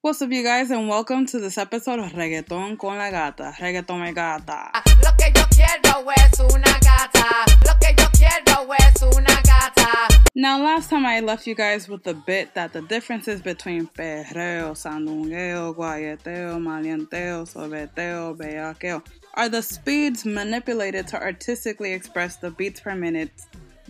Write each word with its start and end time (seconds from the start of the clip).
What's 0.00 0.22
up, 0.22 0.30
you 0.30 0.44
guys, 0.44 0.70
and 0.70 0.88
welcome 0.88 1.26
to 1.26 1.40
this 1.40 1.58
episode 1.58 1.98
of 1.98 2.12
Reggaeton 2.12 2.78
con 2.78 2.96
la 2.98 3.10
Gata. 3.10 3.52
Reggaeton 3.58 4.00
me 4.00 4.12
gata. 4.12 4.70
Ah, 4.72 4.82
lo 5.02 5.10
que 5.18 5.32
yo 5.34 5.44
quiero 5.50 6.08
es 6.10 6.38
una 6.38 6.78
gata. 6.78 7.44
Lo 7.66 7.74
que 7.80 7.92
yo 7.98 8.06
quiero 8.12 8.72
es 8.74 9.02
una 9.02 9.42
gata. 9.42 10.08
Now, 10.36 10.62
last 10.62 10.88
time 10.88 11.04
I 11.04 11.18
left 11.18 11.48
you 11.48 11.56
guys 11.56 11.88
with 11.88 12.04
the 12.04 12.14
bit 12.14 12.54
that 12.54 12.72
the 12.72 12.82
differences 12.82 13.42
between 13.42 13.88
perreo, 13.88 14.76
sandungueo, 14.76 15.74
guayeteo, 15.74 16.60
malienteo, 16.60 17.44
sobeteo, 17.44 18.36
bellaqueo 18.36 19.04
are 19.34 19.48
the 19.48 19.62
speeds 19.62 20.24
manipulated 20.24 21.08
to 21.08 21.20
artistically 21.20 21.92
express 21.92 22.36
the 22.36 22.52
beats 22.52 22.78
per 22.78 22.94
minute 22.94 23.32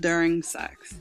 during 0.00 0.43
sex. 0.43 0.95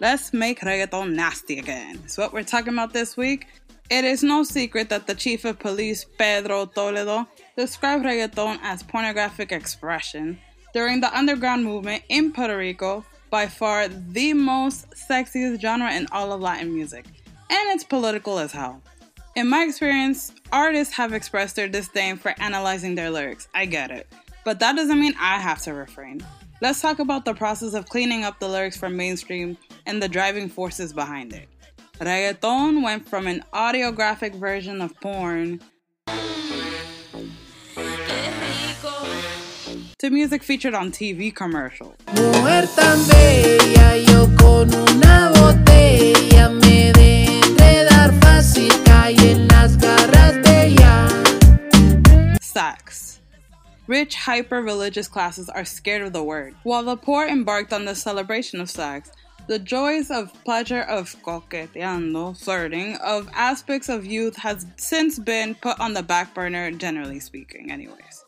Let's 0.00 0.32
make 0.32 0.60
reggaeton 0.60 1.12
nasty 1.12 1.58
again. 1.58 2.00
It's 2.04 2.16
what 2.16 2.32
we're 2.32 2.42
talking 2.42 2.72
about 2.72 2.94
this 2.94 3.18
week. 3.18 3.48
It 3.88 4.04
is 4.04 4.24
no 4.24 4.42
secret 4.42 4.88
that 4.88 5.06
the 5.06 5.14
chief 5.14 5.44
of 5.44 5.60
police, 5.60 6.04
Pedro 6.18 6.66
Toledo, 6.66 7.28
described 7.56 8.04
reggaeton 8.04 8.58
as 8.62 8.82
pornographic 8.82 9.52
expression 9.52 10.38
during 10.74 11.00
the 11.00 11.16
underground 11.16 11.64
movement 11.64 12.02
in 12.08 12.32
Puerto 12.32 12.56
Rico, 12.56 13.04
by 13.30 13.46
far 13.46 13.88
the 13.88 14.32
most 14.32 14.90
sexiest 14.90 15.60
genre 15.60 15.92
in 15.92 16.06
all 16.10 16.32
of 16.32 16.40
Latin 16.40 16.72
music. 16.74 17.04
And 17.48 17.68
it's 17.70 17.84
political 17.84 18.38
as 18.38 18.52
hell. 18.52 18.82
In 19.36 19.48
my 19.48 19.64
experience, 19.64 20.32
artists 20.52 20.94
have 20.94 21.12
expressed 21.12 21.56
their 21.56 21.68
disdain 21.68 22.16
for 22.16 22.34
analyzing 22.38 22.94
their 22.94 23.10
lyrics. 23.10 23.48
I 23.54 23.66
get 23.66 23.90
it. 23.90 24.06
But 24.44 24.58
that 24.60 24.76
doesn't 24.76 25.00
mean 25.00 25.14
I 25.20 25.38
have 25.38 25.62
to 25.62 25.74
refrain. 25.74 26.22
Let's 26.60 26.80
talk 26.80 26.98
about 26.98 27.24
the 27.24 27.34
process 27.34 27.74
of 27.74 27.88
cleaning 27.88 28.24
up 28.24 28.40
the 28.40 28.48
lyrics 28.48 28.76
from 28.76 28.96
mainstream 28.96 29.58
and 29.84 30.02
the 30.02 30.08
driving 30.08 30.48
forces 30.48 30.92
behind 30.92 31.32
it. 31.32 31.48
Reggaeton 32.00 32.82
went 32.82 33.08
from 33.08 33.26
an 33.26 33.42
audiographic 33.54 34.34
version 34.34 34.82
of 34.82 34.98
porn 35.00 35.60
to 39.98 40.10
music 40.10 40.42
featured 40.42 40.74
on 40.74 40.92
TV 40.92 41.34
commercials. 41.34 41.94
Mujer 42.14 42.66
tan 42.76 42.98
bella, 43.08 43.96
yo 43.96 44.26
con 44.36 44.68
una 44.74 45.32
botella 45.34 46.50
me 46.60 46.92
de 46.92 47.26
enredar 47.40 48.12
fácil, 48.20 48.68
caí 48.84 49.16
en 49.16 49.48
las 49.48 49.76
garras 49.78 50.42
de 50.44 50.66
ella. 50.66 52.36
Sex. 52.42 53.20
Rich, 53.86 54.16
hyper 54.16 54.62
religious 54.62 55.08
classes 55.08 55.48
are 55.48 55.64
scared 55.64 56.02
of 56.02 56.12
the 56.12 56.22
word, 56.22 56.54
while 56.62 56.82
the 56.82 56.96
poor 56.96 57.26
embarked 57.26 57.72
on 57.72 57.86
the 57.86 57.94
celebration 57.94 58.60
of 58.60 58.68
sex. 58.68 59.10
The 59.46 59.60
joys 59.60 60.10
of 60.10 60.32
pleasure 60.42 60.80
of 60.80 61.14
coqueteando, 61.22 62.36
flirting, 62.36 62.96
of 62.96 63.28
aspects 63.32 63.88
of 63.88 64.04
youth 64.04 64.34
has 64.38 64.66
since 64.76 65.20
been 65.20 65.54
put 65.54 65.78
on 65.78 65.94
the 65.94 66.02
back 66.02 66.34
burner, 66.34 66.72
generally 66.72 67.20
speaking, 67.20 67.70
anyways. 67.70 68.24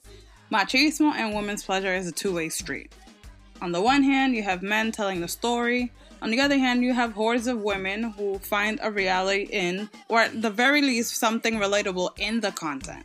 Machismo 0.53 1.13
and 1.13 1.35
women's 1.35 1.65
pleasure 1.65 1.93
is 1.93 2.07
a 2.07 2.13
two 2.13 2.33
way 2.33 2.49
street. 2.49 2.93
On 3.61 3.73
the 3.73 3.83
one 3.83 4.05
hand, 4.05 4.37
you 4.37 4.45
have 4.45 4.63
men 4.63 4.93
telling 4.93 5.21
the 5.21 5.27
story. 5.27 5.91
On 6.23 6.31
the 6.31 6.41
other 6.41 6.57
hand, 6.57 6.85
you 6.85 6.95
have 6.95 7.15
hordes 7.15 7.49
of 7.49 7.59
women 7.63 8.13
who 8.13 8.39
find 8.39 8.79
a 8.81 8.89
reality 8.89 9.49
in, 9.51 9.91
or 10.09 10.21
at 10.21 10.41
the 10.41 10.51
very 10.51 10.83
least, 10.83 11.17
something 11.17 11.55
relatable 11.55 12.17
in 12.17 12.39
the 12.39 12.53
content. 12.53 13.05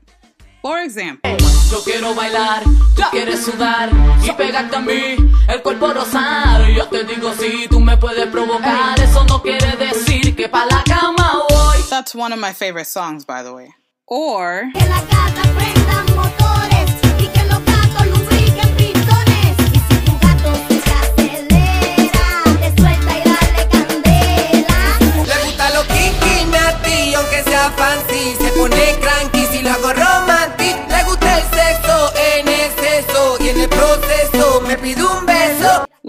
For 0.64 0.80
example, 0.80 1.36
Yo 1.69 1.83
quiero 1.83 2.16
bailar, 2.16 2.64
tú 2.95 3.02
quieres 3.11 3.44
sudar 3.44 3.89
y 4.23 4.31
pegarte 4.31 4.78
a 4.78 4.80
mí, 4.80 5.17
el 5.50 5.61
cuerpo 5.61 5.92
rosar. 5.92 6.66
Yo 6.69 6.88
te 6.88 7.03
digo 7.03 7.33
si 7.33 7.67
tú 7.67 7.81
me 7.81 7.97
puedes 7.97 8.28
provocar, 8.28 8.97
eso 8.97 9.25
no 9.25 9.41
quiere 9.41 9.75
decir 9.75 10.34
que 10.38 10.47
pa 10.47 10.66
la 10.66 10.81
cama 10.86 11.44
voy. 11.50 11.84
that's 11.89 12.16
one 12.16 12.31
of 12.31 12.39
my 12.39 12.53
favorite 12.53 12.86
songs, 12.88 13.25
by 13.25 13.44
the 13.44 13.52
way. 13.53 13.73
Or, 14.06 14.64
Que 14.73 14.88
la 14.88 15.02
gata 15.02 15.41
prenda 15.58 16.03
motores 16.16 16.89
y 17.19 17.28
que 17.28 17.44
los 17.44 17.59
gatos 17.66 18.08
lubriquen 18.08 18.69
pistones. 18.78 19.58
Y 19.73 19.80
si 19.80 20.00
tu 20.06 20.17
gato 20.19 20.53
se 20.69 20.79
te 20.79 20.91
acelera, 20.94 22.44
te 22.62 22.81
suelta 22.81 23.18
y 23.18 23.23
dale 23.28 23.68
candela. 23.69 24.79
Le 25.28 25.44
gusta 25.46 25.69
lo 25.72 25.81
kinky, 25.88 26.46
natty, 26.52 27.13
aunque 27.16 27.44
sea 27.44 27.69
fancy. 27.72 28.35
Se 28.40 28.50
pone 28.52 29.00
cranky 29.02 29.32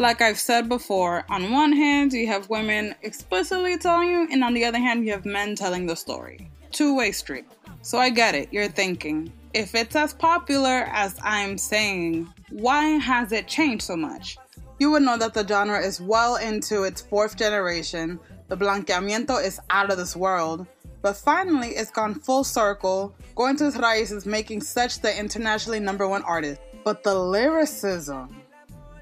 like 0.04 0.20
I've 0.20 0.38
said 0.38 0.69
before, 0.69 1.25
on 1.31 1.50
one 1.50 1.72
hand, 1.72 2.12
you 2.12 2.26
have 2.26 2.50
women 2.50 2.94
explicitly 3.00 3.78
telling 3.78 4.10
you, 4.10 4.28
and 4.31 4.44
on 4.44 4.53
the 4.53 4.66
other 4.66 4.78
hand, 4.78 5.06
you 5.06 5.12
have 5.12 5.25
men 5.25 5.56
telling 5.56 5.87
the 5.87 5.97
story. 5.97 6.50
Two 6.72 6.94
way 6.94 7.10
street. 7.10 7.47
So 7.81 7.97
I 7.97 8.10
get 8.10 8.34
it, 8.34 8.53
you're 8.53 8.69
thinking, 8.69 9.32
if 9.54 9.75
it's 9.75 9.97
as 9.97 10.12
popular 10.12 10.91
as 10.93 11.19
I'm 11.22 11.56
saying, 11.56 12.31
why 12.50 12.84
has 12.98 13.32
it 13.32 13.48
changed 13.48 13.84
so 13.84 13.97
much? 13.97 14.37
You 14.78 14.91
would 14.91 15.04
know 15.04 15.16
that 15.16 15.32
the 15.32 15.48
genre 15.48 15.81
is 15.81 16.03
well 16.03 16.37
into 16.37 16.82
its 16.82 17.00
fourth 17.00 17.38
generation, 17.38 18.20
the 18.48 18.59
blanqueamiento 18.59 19.43
is 19.43 19.59
out 19.70 19.91
of 19.91 19.97
this 19.97 20.14
world, 20.14 20.66
but 21.00 21.16
finally 21.16 21.69
it's 21.69 21.91
gone 21.91 22.14
full 22.14 22.44
circle, 22.44 23.14
going 23.37 23.56
to 23.56 23.69
its 23.69 23.78
raíces, 23.78 24.26
making 24.26 24.60
such 24.60 25.00
the 25.00 25.19
internationally 25.19 25.81
number 25.81 26.06
one 26.06 26.25
artist. 26.25 26.60
But 26.84 27.03
the 27.04 27.14
lyricism, 27.14 28.44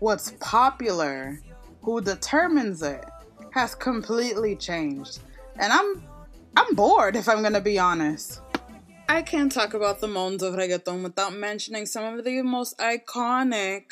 what's 0.02 0.32
popular, 0.40 1.40
who 1.82 2.00
determines 2.00 2.82
it, 2.82 3.04
has 3.52 3.72
completely 3.76 4.56
changed. 4.56 5.20
And 5.56 5.72
I'm 5.72 6.02
I'm 6.56 6.74
bored 6.74 7.14
if 7.14 7.28
I'm 7.28 7.40
gonna 7.40 7.60
be 7.60 7.78
honest. 7.78 8.40
I 9.08 9.22
can't 9.22 9.52
talk 9.52 9.74
about 9.74 10.00
the 10.00 10.08
moans 10.08 10.42
of 10.42 10.54
reggaeton 10.54 11.04
without 11.04 11.34
mentioning 11.34 11.86
some 11.86 12.18
of 12.18 12.24
the 12.24 12.42
most 12.42 12.76
iconic 12.78 13.84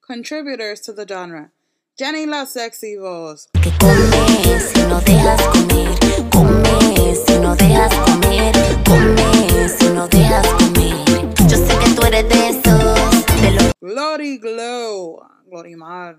contributors 0.00 0.80
to 0.82 0.94
the 0.94 1.06
genre. 1.06 1.50
Jenny 1.98 2.24
La 2.24 2.44
Sexy 2.44 2.96
Voz, 2.96 3.48
Que 3.60 3.70
come 3.78 4.58
si 4.58 4.80
no 4.88 5.00
dejas 5.00 5.42
comer, 5.52 5.98
come 6.30 7.14
si 7.14 7.38
no 7.40 7.54
dejas 7.54 7.92
comer, 8.06 8.54
come 8.86 9.68
si 9.68 9.90
no 9.90 10.08
dejas 10.08 10.46
comer. 10.56 11.34
Yo 11.50 11.56
sé 11.58 11.78
que 11.78 11.94
tú 11.94 12.02
eres 12.06 12.26
de 12.26 12.48
esos, 12.48 13.26
de 13.42 13.50
los 13.50 13.72
Glory 13.82 14.38
Glow, 14.38 15.27
Glory 15.50 15.76
Mar, 15.76 16.16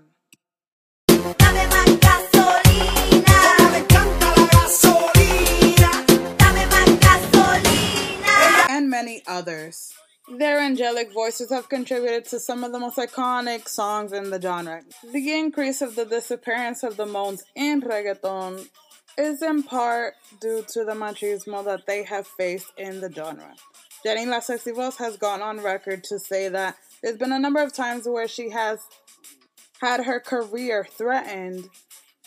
Dame 1.38 1.66
más 1.68 2.00
gasolina. 2.00 3.38
Me 3.72 3.78
encanta 3.78 4.28
la 4.36 4.46
gasolina. 4.48 6.06
Dame 6.38 6.66
más 6.66 7.00
gasolina. 7.00 8.70
and 8.70 8.90
many 8.90 9.22
others. 9.26 9.92
Their 10.38 10.60
angelic 10.60 11.12
voices 11.12 11.50
have 11.50 11.68
contributed 11.68 12.24
to 12.26 12.40
some 12.40 12.64
of 12.64 12.72
the 12.72 12.78
most 12.80 12.98
iconic 12.98 13.68
songs 13.68 14.12
in 14.12 14.30
the 14.30 14.40
genre. 14.40 14.82
The 15.12 15.32
increase 15.38 15.82
of 15.82 15.96
the 15.96 16.06
disappearance 16.06 16.82
of 16.84 16.96
the 16.96 17.06
moans 17.06 17.44
in 17.56 17.82
reggaeton 17.82 18.68
is 19.18 19.42
in 19.42 19.62
part 19.64 20.14
due 20.40 20.64
to 20.68 20.84
the 20.84 20.92
machismo 20.92 21.64
that 21.64 21.86
they 21.86 22.04
have 22.04 22.26
faced 22.26 22.72
in 22.78 23.00
the 23.00 23.12
genre. 23.12 23.54
Jenny 24.04 24.26
La 24.26 24.40
Sexy 24.40 24.72
Voz 24.72 24.96
has 24.96 25.16
gone 25.18 25.42
on 25.42 25.60
record 25.60 26.04
to 26.04 26.18
say 26.18 26.48
that 26.48 26.76
there's 27.02 27.18
been 27.18 27.32
a 27.32 27.38
number 27.38 27.62
of 27.62 27.72
times 27.72 28.06
where 28.08 28.28
she 28.28 28.50
has 28.50 28.80
had 29.80 30.04
her 30.04 30.20
career 30.20 30.86
threatened 30.88 31.68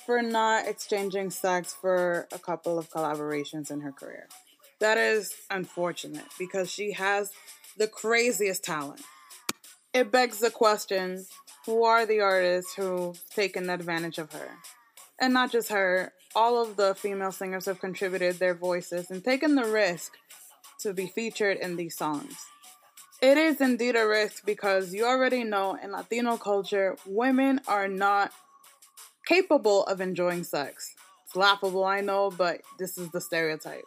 for 0.06 0.22
not 0.22 0.68
exchanging 0.68 1.30
sex 1.30 1.74
for 1.74 2.28
a 2.32 2.40
couple 2.40 2.78
of 2.78 2.90
collaborations 2.90 3.72
in 3.72 3.82
her 3.82 3.92
career. 3.92 4.28
That 4.80 4.98
is 4.98 5.34
unfortunate 5.50 6.26
because 6.38 6.72
she 6.72 6.92
has 6.94 7.32
the 7.78 7.88
craziest 7.88 8.64
talent. 8.64 9.02
It 9.94 10.12
begs 10.12 10.40
the 10.40 10.50
question 10.50 11.26
who 11.66 11.84
are 11.84 12.06
the 12.06 12.20
artists 12.20 12.74
who've 12.74 13.20
taken 13.30 13.70
advantage 13.70 14.18
of 14.18 14.34
her? 14.34 14.50
And 15.20 15.34
not 15.34 15.52
just 15.52 15.70
her, 15.70 16.12
all 16.36 16.62
of 16.62 16.76
the 16.76 16.96
female 16.96 17.32
singers 17.32 17.68
have 17.68 17.80
contributed 17.80 18.40
their 18.40 18.56
voices 18.56 19.10
and 19.12 19.24
taken 19.24 19.56
the 19.56 19.66
risk 19.66 20.14
to 20.80 20.94
be 20.94 21.08
featured 21.08 21.58
in 21.58 21.78
these 21.78 21.96
songs. 21.96 22.36
It 23.24 23.38
is 23.38 23.62
indeed 23.62 23.96
a 23.96 24.06
risk 24.06 24.46
because 24.46 24.94
you 24.94 25.06
already 25.06 25.46
know 25.46 25.78
in 25.82 25.94
Latino 25.94 26.36
culture, 26.36 26.98
women 27.06 27.62
are 27.70 27.88
not 27.88 28.34
capable 29.26 29.86
of 29.86 30.02
enjoying 30.02 30.44
sex. 30.44 30.94
It's 31.26 31.34
laughable, 31.34 31.86
I 31.86 32.02
know, 32.02 32.32
but 32.32 32.64
this 32.78 32.98
is 32.98 33.10
the 33.12 33.22
stereotype. 33.22 33.86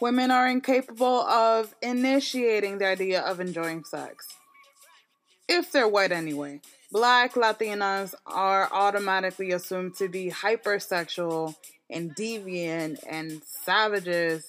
Women 0.00 0.30
are 0.30 0.48
incapable 0.48 1.20
of 1.20 1.74
initiating 1.82 2.78
the 2.78 2.86
idea 2.86 3.20
of 3.20 3.40
enjoying 3.40 3.84
sex. 3.84 4.26
If 5.46 5.70
they're 5.70 5.86
white 5.86 6.10
anyway. 6.10 6.62
Black 6.90 7.34
Latinas 7.34 8.14
are 8.24 8.70
automatically 8.72 9.50
assumed 9.50 9.96
to 9.96 10.08
be 10.08 10.30
hypersexual 10.30 11.54
and 11.90 12.16
deviant 12.16 13.00
and 13.06 13.42
savages. 13.44 14.46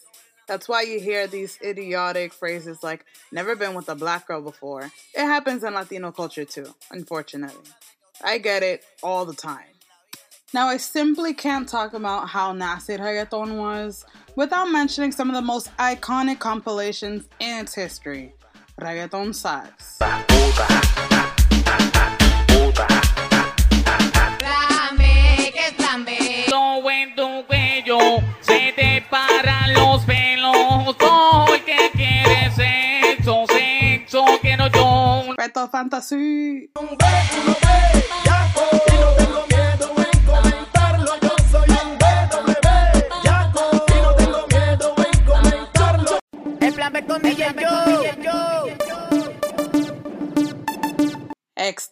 That's 0.48 0.70
why 0.70 0.84
you 0.84 1.00
hear 1.00 1.28
these 1.28 1.60
idiotic 1.62 2.34
phrases 2.34 2.82
like, 2.82 3.06
never 3.32 3.56
been 3.56 3.74
with 3.74 3.90
a 3.90 3.96
black 3.96 4.28
girl 4.28 4.42
before. 4.42 4.92
It 5.14 5.26
happens 5.26 5.64
in 5.64 5.74
Latino 5.74 6.12
culture 6.12 6.46
too, 6.46 6.74
unfortunately. 6.90 7.70
I 8.24 8.38
get 8.38 8.64
it 8.64 8.86
all 9.04 9.26
the 9.26 9.34
time. 9.34 9.66
Now, 10.54 10.68
I 10.68 10.78
simply 10.78 11.34
can't 11.34 11.68
talk 11.68 11.94
about 11.94 12.30
how 12.30 12.54
nasty 12.54 12.96
reggaeton 12.96 13.58
was 13.58 14.06
without 14.38 14.72
mentioning 14.72 15.12
some 15.12 15.30
of 15.30 15.36
the 15.36 15.42
most 15.42 15.76
iconic 15.78 16.40
compilations 16.40 17.28
in 17.42 17.60
its 17.60 17.76
history. 17.76 18.34
Reggaeton 18.80 19.36
Sax. 19.36 19.98
Reto 35.98 36.70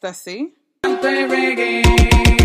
Fantasy. 0.03 0.53
El 0.83 0.99
plan 0.99 2.44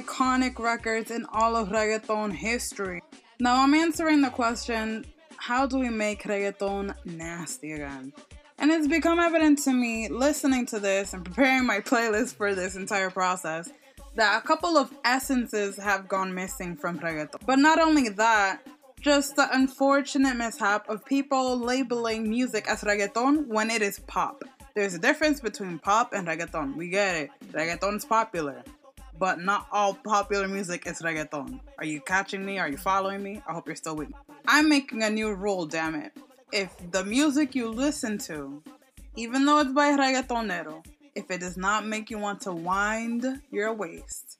iconic 0.00 0.58
records 0.58 1.10
in 1.10 1.26
all 1.32 1.56
of 1.56 1.68
reggaeton 1.68 2.32
history. 2.32 3.02
Now 3.40 3.62
I'm 3.62 3.74
answering 3.74 4.20
the 4.20 4.30
question 4.30 5.04
how 5.36 5.66
do 5.66 5.78
we 5.78 5.88
make 5.88 6.24
reggaeton 6.24 6.94
nasty 7.04 7.72
again? 7.72 8.12
And 8.58 8.72
it's 8.72 8.88
become 8.88 9.20
evident 9.20 9.60
to 9.60 9.72
me 9.72 10.08
listening 10.08 10.66
to 10.66 10.80
this 10.80 11.14
and 11.14 11.24
preparing 11.24 11.64
my 11.64 11.78
playlist 11.78 12.34
for 12.34 12.54
this 12.54 12.74
entire 12.74 13.10
process 13.10 13.70
that 14.16 14.42
a 14.42 14.46
couple 14.46 14.76
of 14.76 14.92
essences 15.04 15.76
have 15.76 16.08
gone 16.08 16.34
missing 16.34 16.76
from 16.76 16.98
reggaeton. 16.98 17.46
But 17.46 17.60
not 17.60 17.78
only 17.78 18.08
that, 18.10 18.66
just 19.00 19.36
the 19.36 19.48
unfortunate 19.52 20.36
mishap 20.36 20.88
of 20.88 21.04
people 21.04 21.56
labeling 21.56 22.28
music 22.28 22.68
as 22.68 22.82
reggaeton 22.82 23.46
when 23.46 23.70
it 23.70 23.80
is 23.80 24.00
pop. 24.00 24.42
There's 24.74 24.94
a 24.94 24.98
difference 24.98 25.40
between 25.40 25.78
pop 25.78 26.12
and 26.12 26.26
reggaeton. 26.26 26.74
We 26.76 26.88
get 26.88 27.14
it. 27.14 27.30
Reggaeton's 27.52 28.04
popular 28.04 28.64
but 29.18 29.40
not 29.40 29.66
all 29.72 29.94
popular 29.94 30.48
music 30.48 30.86
is 30.86 31.00
reggaeton. 31.02 31.60
Are 31.78 31.84
you 31.84 32.00
catching 32.00 32.44
me? 32.44 32.58
Are 32.58 32.68
you 32.68 32.76
following 32.76 33.22
me? 33.22 33.42
I 33.48 33.52
hope 33.52 33.66
you're 33.66 33.76
still 33.76 33.96
with 33.96 34.08
me. 34.08 34.14
I'm 34.46 34.68
making 34.68 35.02
a 35.02 35.10
new 35.10 35.34
rule, 35.34 35.66
damn 35.66 35.94
it. 35.94 36.12
If 36.52 36.74
the 36.92 37.04
music 37.04 37.54
you 37.54 37.68
listen 37.68 38.18
to, 38.18 38.62
even 39.16 39.44
though 39.44 39.58
it's 39.60 39.72
by 39.72 39.90
reggaetonero, 39.90 40.84
if 41.14 41.30
it 41.30 41.40
does 41.40 41.56
not 41.56 41.86
make 41.86 42.10
you 42.10 42.18
want 42.18 42.40
to 42.42 42.52
wind 42.52 43.26
your 43.50 43.74
waist, 43.74 44.38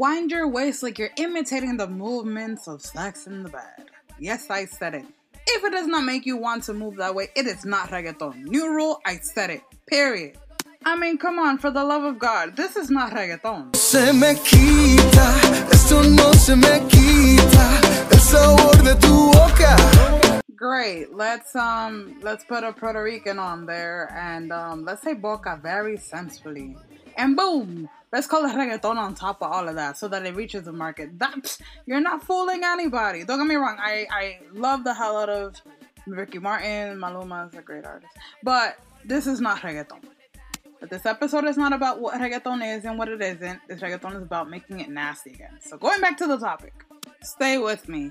wind 0.00 0.30
your 0.30 0.48
waist 0.48 0.82
like 0.82 0.98
you're 0.98 1.10
imitating 1.16 1.76
the 1.76 1.86
movements 1.86 2.66
of 2.66 2.80
sex 2.80 3.26
in 3.26 3.42
the 3.42 3.50
bed. 3.50 3.84
Yes, 4.18 4.48
I 4.48 4.64
said 4.64 4.94
it. 4.94 5.04
If 5.52 5.64
it 5.64 5.72
does 5.72 5.88
not 5.88 6.04
make 6.04 6.26
you 6.26 6.36
want 6.36 6.62
to 6.64 6.74
move 6.74 6.96
that 6.96 7.14
way, 7.14 7.28
it 7.34 7.46
is 7.46 7.64
not 7.64 7.90
reggaeton. 7.90 8.44
New 8.44 8.70
rule, 8.70 9.00
I 9.04 9.16
said 9.16 9.50
it. 9.50 9.62
Period. 9.86 10.38
I 10.84 10.96
mean, 10.96 11.18
come 11.18 11.38
on, 11.40 11.58
for 11.58 11.70
the 11.72 11.82
love 11.82 12.04
of 12.04 12.18
God, 12.18 12.56
this 12.56 12.76
is 12.76 12.88
not 12.88 13.12
reggaeton. 13.12 13.74
se 13.74 14.12
me 14.12 14.34
quita, 14.36 15.26
esto 15.72 16.02
no 16.02 16.32
se 16.32 16.54
me 16.54 16.80
quita, 16.88 17.80
el 18.12 18.18
sabor 18.18 18.76
de 18.84 18.94
tu 19.00 19.30
boca. 19.32 20.40
Great. 20.54 21.12
Let's 21.14 21.56
um 21.56 22.20
let's 22.22 22.44
put 22.44 22.62
a 22.64 22.72
Puerto 22.72 23.02
Rican 23.02 23.38
on 23.38 23.66
there 23.66 24.08
and 24.16 24.52
um 24.52 24.84
let's 24.84 25.02
say 25.02 25.14
Boca 25.14 25.58
very 25.60 25.96
sensually. 25.96 26.76
And 27.16 27.36
boom! 27.36 27.88
Let's 28.12 28.26
call 28.26 28.44
it 28.44 28.52
reggaeton 28.54 28.96
on 28.96 29.14
top 29.14 29.40
of 29.40 29.52
all 29.52 29.68
of 29.68 29.76
that 29.76 29.96
so 29.96 30.08
that 30.08 30.26
it 30.26 30.34
reaches 30.34 30.64
the 30.64 30.72
market. 30.72 31.18
That 31.18 31.58
you're 31.86 32.00
not 32.00 32.24
fooling 32.24 32.62
anybody. 32.64 33.24
Don't 33.24 33.38
get 33.38 33.46
me 33.46 33.54
wrong, 33.54 33.76
I, 33.80 34.06
I 34.10 34.40
love 34.52 34.84
the 34.84 34.94
hell 34.94 35.16
out 35.16 35.28
of 35.28 35.60
Ricky 36.06 36.38
Martin, 36.38 36.98
Maluma 36.98 37.48
is 37.48 37.58
a 37.58 37.62
great 37.62 37.84
artist. 37.84 38.12
But 38.42 38.78
this 39.04 39.26
is 39.26 39.40
not 39.40 39.60
reggaeton. 39.60 40.02
But 40.80 40.90
this 40.90 41.06
episode 41.06 41.44
is 41.44 41.56
not 41.56 41.72
about 41.72 42.00
what 42.00 42.14
reggaeton 42.14 42.76
is 42.76 42.84
and 42.84 42.98
what 42.98 43.08
it 43.08 43.20
isn't. 43.20 43.60
This 43.68 43.80
reggaeton 43.80 44.16
is 44.16 44.22
about 44.22 44.50
making 44.50 44.80
it 44.80 44.88
nasty 44.88 45.30
again. 45.30 45.58
So 45.60 45.76
going 45.76 46.00
back 46.00 46.16
to 46.18 46.26
the 46.26 46.38
topic. 46.38 46.72
Stay 47.22 47.58
with 47.58 47.88
me. 47.88 48.10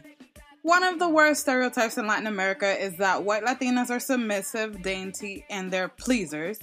One 0.61 0.83
of 0.83 0.99
the 0.99 1.09
worst 1.09 1.41
stereotypes 1.41 1.97
in 1.97 2.05
Latin 2.05 2.27
America 2.27 2.67
is 2.67 2.95
that 2.97 3.23
white 3.23 3.43
Latinas 3.43 3.89
are 3.89 3.99
submissive, 3.99 4.81
dainty, 4.83 5.45
and 5.49 5.71
they're 5.71 5.87
pleasers, 5.87 6.59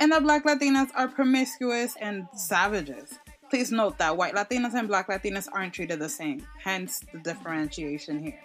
and 0.00 0.10
that 0.10 0.22
black 0.22 0.44
Latinas 0.44 0.88
are 0.96 1.08
promiscuous 1.08 1.94
and 2.00 2.26
savages. 2.34 3.18
Please 3.50 3.70
note 3.70 3.98
that 3.98 4.16
white 4.16 4.34
Latinas 4.34 4.74
and 4.74 4.88
black 4.88 5.08
Latinas 5.08 5.46
aren't 5.52 5.74
treated 5.74 5.98
the 5.98 6.08
same, 6.08 6.44
hence 6.58 7.04
the 7.12 7.18
differentiation 7.18 8.22
here. 8.22 8.40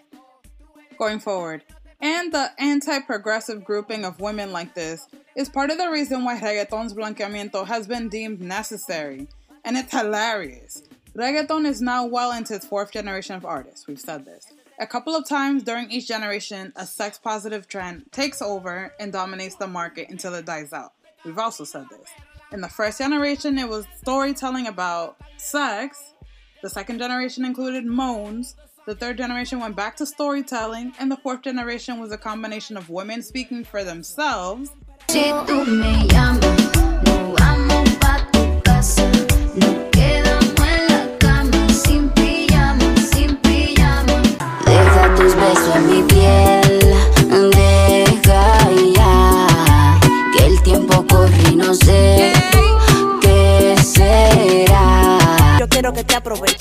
Going 1.00 1.20
forward, 1.20 1.64
and 2.02 2.32
the 2.34 2.52
anti 2.60 3.00
progressive 3.00 3.64
grouping 3.64 4.04
of 4.04 4.20
women 4.20 4.52
like 4.52 4.76
this 4.76 5.08
is 5.36 5.48
part 5.48 5.70
of 5.70 5.78
the 5.78 5.90
reason 5.90 6.24
why 6.26 6.38
reggaeton's 6.38 6.94
blanqueamiento 6.94 7.66
has 7.66 7.88
been 7.88 8.10
deemed 8.10 8.42
necessary, 8.42 9.28
and 9.64 9.78
it's 9.78 9.92
hilarious. 9.92 10.84
Reggaeton 11.16 11.66
is 11.66 11.82
now 11.82 12.06
well 12.06 12.34
into 12.34 12.54
its 12.54 12.66
fourth 12.66 12.92
generation 12.92 13.36
of 13.36 13.46
artists, 13.46 13.88
we've 13.88 14.00
said 14.00 14.26
this. 14.26 14.52
A 14.78 14.86
couple 14.86 15.16
of 15.16 15.26
times 15.26 15.64
during 15.64 15.90
each 15.90 16.06
generation, 16.06 16.74
a 16.76 16.86
sex 16.86 17.18
positive 17.18 17.66
trend 17.70 18.12
takes 18.12 18.42
over 18.42 18.94
and 19.00 19.14
dominates 19.14 19.56
the 19.56 19.68
market 19.68 20.10
until 20.10 20.34
it 20.34 20.46
dies 20.46 20.74
out. 20.74 20.92
We've 21.26 21.40
also 21.40 21.64
said 21.64 21.88
this. 21.90 22.08
In 22.52 22.62
the 22.62 22.70
first 22.70 23.00
generation, 23.00 23.58
it 23.58 23.68
was 23.68 23.86
storytelling 23.98 24.68
about 24.68 25.18
sex. 25.38 26.14
The 26.62 26.70
second 26.70 27.00
generation 27.00 27.44
included 27.44 27.86
moans. 27.86 28.56
The 28.86 28.96
third 28.96 29.18
generation 29.18 29.60
went 29.60 29.76
back 29.76 29.96
to 29.98 30.06
storytelling. 30.06 30.94
And 31.00 31.12
the 31.12 31.18
fourth 31.18 31.42
generation 31.42 32.00
was 32.00 32.12
a 32.12 32.18
combination 32.18 32.78
of 32.78 32.90
women 32.90 33.24
speaking 33.24 33.64
for 33.64 33.84
themselves 33.84 34.72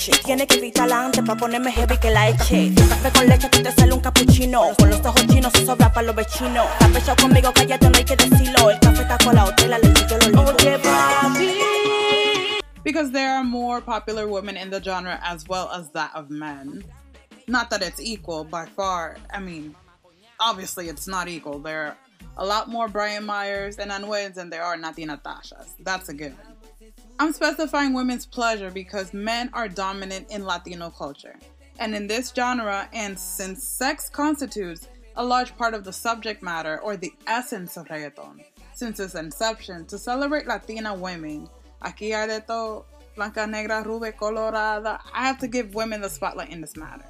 te 0.05 0.11
aproveche. 0.11 0.23
Tienes 0.23 0.47
que 0.47 0.57
gritarla 0.57 1.05
antes 1.05 1.23
para 1.23 1.39
ponerme 1.39 1.71
heavy 1.71 1.97
que 1.97 2.09
la 2.09 2.29
eche. 2.29 2.73
Café 2.75 3.11
con 3.11 3.27
leche 3.27 3.49
que 3.49 3.59
te 3.59 3.71
sale 3.71 3.93
un 3.93 4.01
capuchino. 4.01 4.73
Con 4.77 4.89
los 4.89 5.05
ojos 5.05 5.25
chinos 5.27 5.51
se 5.53 5.65
sobra 5.65 5.91
para 5.91 6.07
los 6.07 6.15
vecinos. 6.15 6.65
Está 6.73 6.87
pechado 6.87 7.15
conmigo, 7.21 7.51
cállate, 7.53 7.89
no 7.89 7.97
hay 7.97 8.05
que 8.05 8.15
decirlo. 8.15 8.69
El 8.69 8.79
café 8.79 9.01
está 9.01 9.17
colado, 9.17 9.53
te 9.55 9.67
la 9.67 9.79
leche 9.79 10.05
yo 10.09 10.17
lo 10.17 10.27
ligo. 10.27 10.55
Oye, 10.59 10.79
papi. 10.79 11.65
because 12.83 13.11
there 13.11 13.31
are 13.31 13.43
more 13.43 13.81
popular 13.81 14.27
women 14.27 14.55
in 14.55 14.69
the 14.69 14.79
genre 14.81 15.19
as 15.23 15.47
well 15.47 15.69
as 15.71 15.89
that 15.91 16.11
of 16.13 16.29
men. 16.29 16.83
Not 17.47 17.69
that 17.71 17.81
it's 17.81 17.99
equal 17.99 18.43
by 18.43 18.65
far. 18.65 19.17
I 19.33 19.39
mean, 19.39 19.75
obviously 20.39 20.87
it's 20.87 21.07
not 21.07 21.27
equal. 21.27 21.59
There 21.59 21.81
are 21.87 21.97
a 22.37 22.45
lot 22.45 22.69
more 22.69 22.87
Bryant 22.87 23.25
Myers 23.25 23.77
and 23.77 23.91
Anuels 23.91 24.35
than 24.35 24.49
there 24.49 24.63
are 24.63 24.77
Natti 24.77 25.05
Natashas. 25.05 25.73
That's 25.79 26.09
a 26.09 26.13
given. 26.13 26.54
I'm 27.17 27.31
specifying 27.31 27.93
women's 27.93 28.25
pleasure 28.25 28.69
because 28.69 29.13
men 29.13 29.49
are 29.53 29.69
dominant 29.69 30.31
in 30.31 30.43
Latino 30.45 30.89
culture. 30.89 31.35
And 31.79 31.95
in 31.95 32.07
this 32.07 32.33
genre, 32.35 32.89
and 32.93 33.17
since 33.17 33.63
sex 33.63 34.09
constitutes 34.09 34.87
a 35.15 35.23
large 35.23 35.55
part 35.55 35.73
of 35.73 35.85
the 35.85 35.93
subject 35.93 36.43
matter 36.43 36.79
or 36.81 36.97
the 36.97 37.13
essence 37.27 37.77
of 37.77 37.87
reggaeton, 37.87 38.43
since 38.73 38.99
its 38.99 39.15
inception, 39.15 39.85
to 39.85 39.97
celebrate 39.97 40.45
Latina 40.45 40.93
women, 40.93 41.49
aquí 41.81 42.11
hay 42.11 42.27
de 42.27 42.41
todo, 42.41 42.85
blanca, 43.15 43.47
negra, 43.47 43.81
rubia, 43.83 44.11
colorada, 44.11 44.99
I 45.13 45.25
have 45.25 45.39
to 45.39 45.47
give 45.47 45.73
women 45.73 46.01
the 46.01 46.09
spotlight 46.09 46.49
in 46.49 46.59
this 46.59 46.75
matter. 46.75 47.05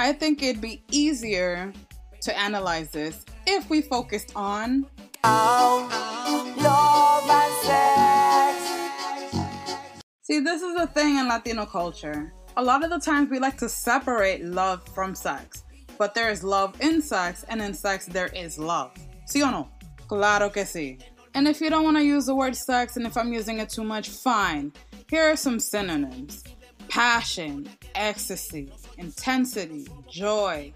I 0.00 0.12
think 0.12 0.42
it'd 0.42 0.60
be 0.60 0.82
easier 0.90 1.72
to 2.22 2.38
analyze 2.38 2.90
this 2.90 3.24
if 3.46 3.70
we 3.70 3.82
focused 3.82 4.32
on 4.34 4.86
Love 5.22 5.90
and 7.28 7.66
sex. 7.66 8.79
See, 10.30 10.38
this 10.38 10.62
is 10.62 10.76
a 10.76 10.86
thing 10.86 11.18
in 11.18 11.26
Latino 11.26 11.66
culture. 11.66 12.32
A 12.56 12.62
lot 12.62 12.84
of 12.84 12.90
the 12.90 13.00
times 13.00 13.30
we 13.30 13.40
like 13.40 13.58
to 13.58 13.68
separate 13.68 14.44
love 14.44 14.86
from 14.94 15.12
sex, 15.12 15.64
but 15.98 16.14
there 16.14 16.30
is 16.30 16.44
love 16.44 16.80
in 16.80 17.02
sex, 17.02 17.44
and 17.48 17.60
in 17.60 17.74
sex 17.74 18.06
there 18.06 18.28
is 18.28 18.56
love. 18.56 18.92
¿Sí 19.26 19.42
o 19.42 19.50
no? 19.50 19.68
Claro 20.06 20.48
que 20.50 20.62
sí. 20.62 21.00
And 21.34 21.48
if 21.48 21.60
you 21.60 21.68
don't 21.68 21.82
want 21.82 21.96
to 21.96 22.04
use 22.04 22.26
the 22.26 22.34
word 22.36 22.54
sex, 22.54 22.96
and 22.96 23.08
if 23.08 23.16
I'm 23.16 23.32
using 23.32 23.58
it 23.58 23.70
too 23.70 23.82
much, 23.82 24.10
fine. 24.10 24.72
Here 25.08 25.24
are 25.24 25.34
some 25.34 25.58
synonyms 25.58 26.44
passion, 26.88 27.68
ecstasy, 27.96 28.72
intensity, 28.98 29.88
joy, 30.08 30.72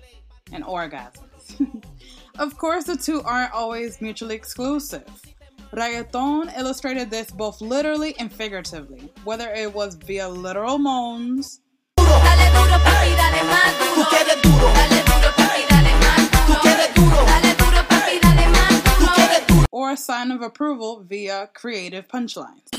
and 0.51 0.65
orgasms. 0.65 1.85
of 2.41 2.59
course, 2.59 2.87
the 2.87 2.97
two 2.97 3.23
aren't 3.23 3.53
always 3.53 4.01
mutually 4.01 4.35
exclusive. 4.35 5.09
Reggaeton 5.75 6.57
illustrated 6.57 7.11
this 7.11 7.33
both 7.33 7.61
literally 7.61 8.15
and 8.21 8.33
figuratively, 8.33 9.11
whether 9.25 9.51
it 9.53 9.75
was 9.75 9.97
via 9.97 10.29
literal 10.29 10.79
moans. 10.79 11.61
Or 19.73 19.91
a 19.91 19.97
sign 19.97 20.31
of 20.31 20.43
approval 20.43 21.05
via 21.09 21.51
creative 21.53 22.07
punchlines. 22.07 22.71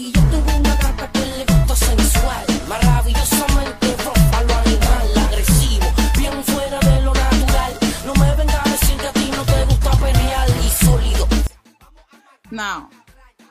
Now, 12.66 12.90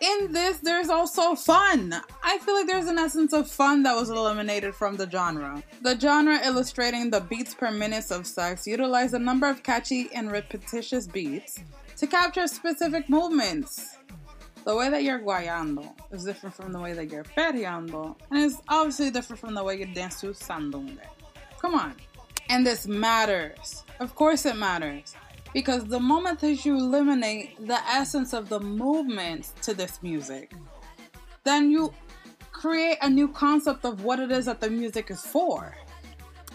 in 0.00 0.32
this, 0.32 0.58
there's 0.58 0.88
also 0.88 1.36
fun. 1.36 1.94
I 2.24 2.38
feel 2.38 2.56
like 2.56 2.66
there's 2.66 2.88
an 2.88 2.98
essence 2.98 3.32
of 3.32 3.48
fun 3.48 3.84
that 3.84 3.94
was 3.94 4.10
eliminated 4.10 4.74
from 4.74 4.96
the 4.96 5.08
genre. 5.08 5.62
The 5.82 5.96
genre 6.00 6.40
illustrating 6.44 7.10
the 7.10 7.20
beats 7.20 7.54
per 7.54 7.70
minute 7.70 8.10
of 8.10 8.26
sex 8.26 8.66
utilized 8.66 9.14
a 9.14 9.20
number 9.20 9.48
of 9.48 9.62
catchy 9.62 10.08
and 10.12 10.32
repetitious 10.32 11.06
beats 11.06 11.60
to 11.98 12.08
capture 12.08 12.48
specific 12.48 13.08
movements. 13.08 13.98
The 14.64 14.74
way 14.74 14.90
that 14.90 15.04
you're 15.04 15.20
guayando 15.20 15.84
is 16.10 16.24
different 16.24 16.56
from 16.56 16.72
the 16.72 16.80
way 16.80 16.92
that 16.92 17.12
you're 17.12 17.22
perreando, 17.22 18.16
and 18.32 18.42
it's 18.42 18.60
obviously 18.68 19.10
different 19.12 19.38
from 19.38 19.54
the 19.54 19.62
way 19.62 19.78
you 19.78 19.86
dance 19.86 20.20
to 20.22 20.28
sandungue. 20.28 20.98
Come 21.60 21.76
on. 21.76 21.94
And 22.48 22.66
this 22.66 22.88
matters. 22.88 23.84
Of 24.00 24.16
course, 24.16 24.44
it 24.44 24.56
matters. 24.56 25.14
Because 25.54 25.86
the 25.86 26.00
moment 26.00 26.40
that 26.40 26.66
you 26.66 26.76
eliminate 26.76 27.66
the 27.66 27.78
essence 27.88 28.34
of 28.34 28.50
the 28.50 28.60
movement 28.60 29.52
to 29.62 29.72
this 29.72 30.02
music, 30.02 30.52
then 31.44 31.70
you 31.70 31.94
create 32.52 32.98
a 33.00 33.08
new 33.08 33.28
concept 33.28 33.86
of 33.86 34.04
what 34.04 34.18
it 34.18 34.30
is 34.30 34.44
that 34.44 34.60
the 34.60 34.68
music 34.68 35.10
is 35.10 35.22
for. 35.22 35.76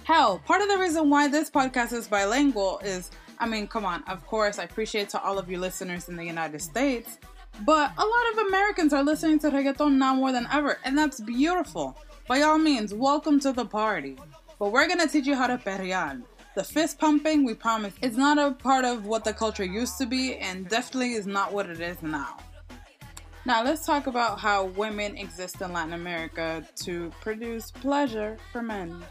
Hell, 0.03 0.41
part 0.46 0.62
of 0.62 0.68
the 0.68 0.77
reason 0.77 1.10
why 1.10 1.27
this 1.27 1.50
podcast 1.50 1.94
is 1.94 2.08
bilingual 2.08 2.79
is 2.84 3.10
I 3.41 3.48
mean, 3.48 3.68
come 3.68 3.86
on, 3.86 4.03
of 4.03 4.25
course, 4.27 4.60
I 4.60 4.63
appreciate 4.63 5.08
to 5.10 5.22
all 5.22 5.39
of 5.39 5.50
you 5.50 5.60
listeners 5.60 6.10
in 6.10 6.18
the 6.18 6.25
United 6.25 6.62
States, 6.62 7.18
but 7.65 7.94
a 7.98 8.06
lot 8.06 8.34
of 8.34 8.48
Americans 8.48 8.91
are 8.91 9.03
listening 9.03 9.39
to 9.39 9.50
reggaeton 9.50 9.94
now 9.94 10.13
more 10.13 10.34
than 10.34 10.46
ever, 10.51 10.77
and 10.84 10.98
that's 10.98 11.22
beautiful. 11.22 11.98
By 12.27 12.41
all 12.41 12.58
means, 12.58 12.94
welcome 12.94 13.39
to 13.39 13.53
the 13.53 13.65
party. 13.65 14.18
But 14.60 14.74
we're 14.74 14.89
gonna 14.89 15.08
teach 15.08 15.25
you 15.25 15.36
how 15.36 15.48
to 15.48 15.58
perrear. 15.58 16.22
The 16.56 16.63
fist 16.63 16.98
pumping, 16.98 17.46
we 17.46 17.53
promise, 17.53 17.94
is 18.01 18.18
not 18.18 18.39
a 18.39 18.51
part 18.51 18.84
of 18.84 19.06
what 19.06 19.24
the 19.24 19.34
culture 19.34 19.63
used 19.63 19.98
to 20.00 20.08
be, 20.08 20.36
and 20.38 20.68
definitely 20.68 21.13
is 21.13 21.27
not 21.27 21.53
what 21.53 21.70
it 21.70 21.79
is 21.79 22.01
now. 22.01 22.38
Now, 23.46 23.63
let's 23.63 23.86
talk 23.86 24.08
about 24.08 24.39
how 24.39 24.65
women 24.65 25.15
exist 25.15 25.62
in 25.62 25.72
Latin 25.72 25.94
America 25.94 26.65
to 26.77 27.12
produce 27.22 27.72
pleasure 27.72 28.38
for 28.51 28.62
men. 28.63 29.01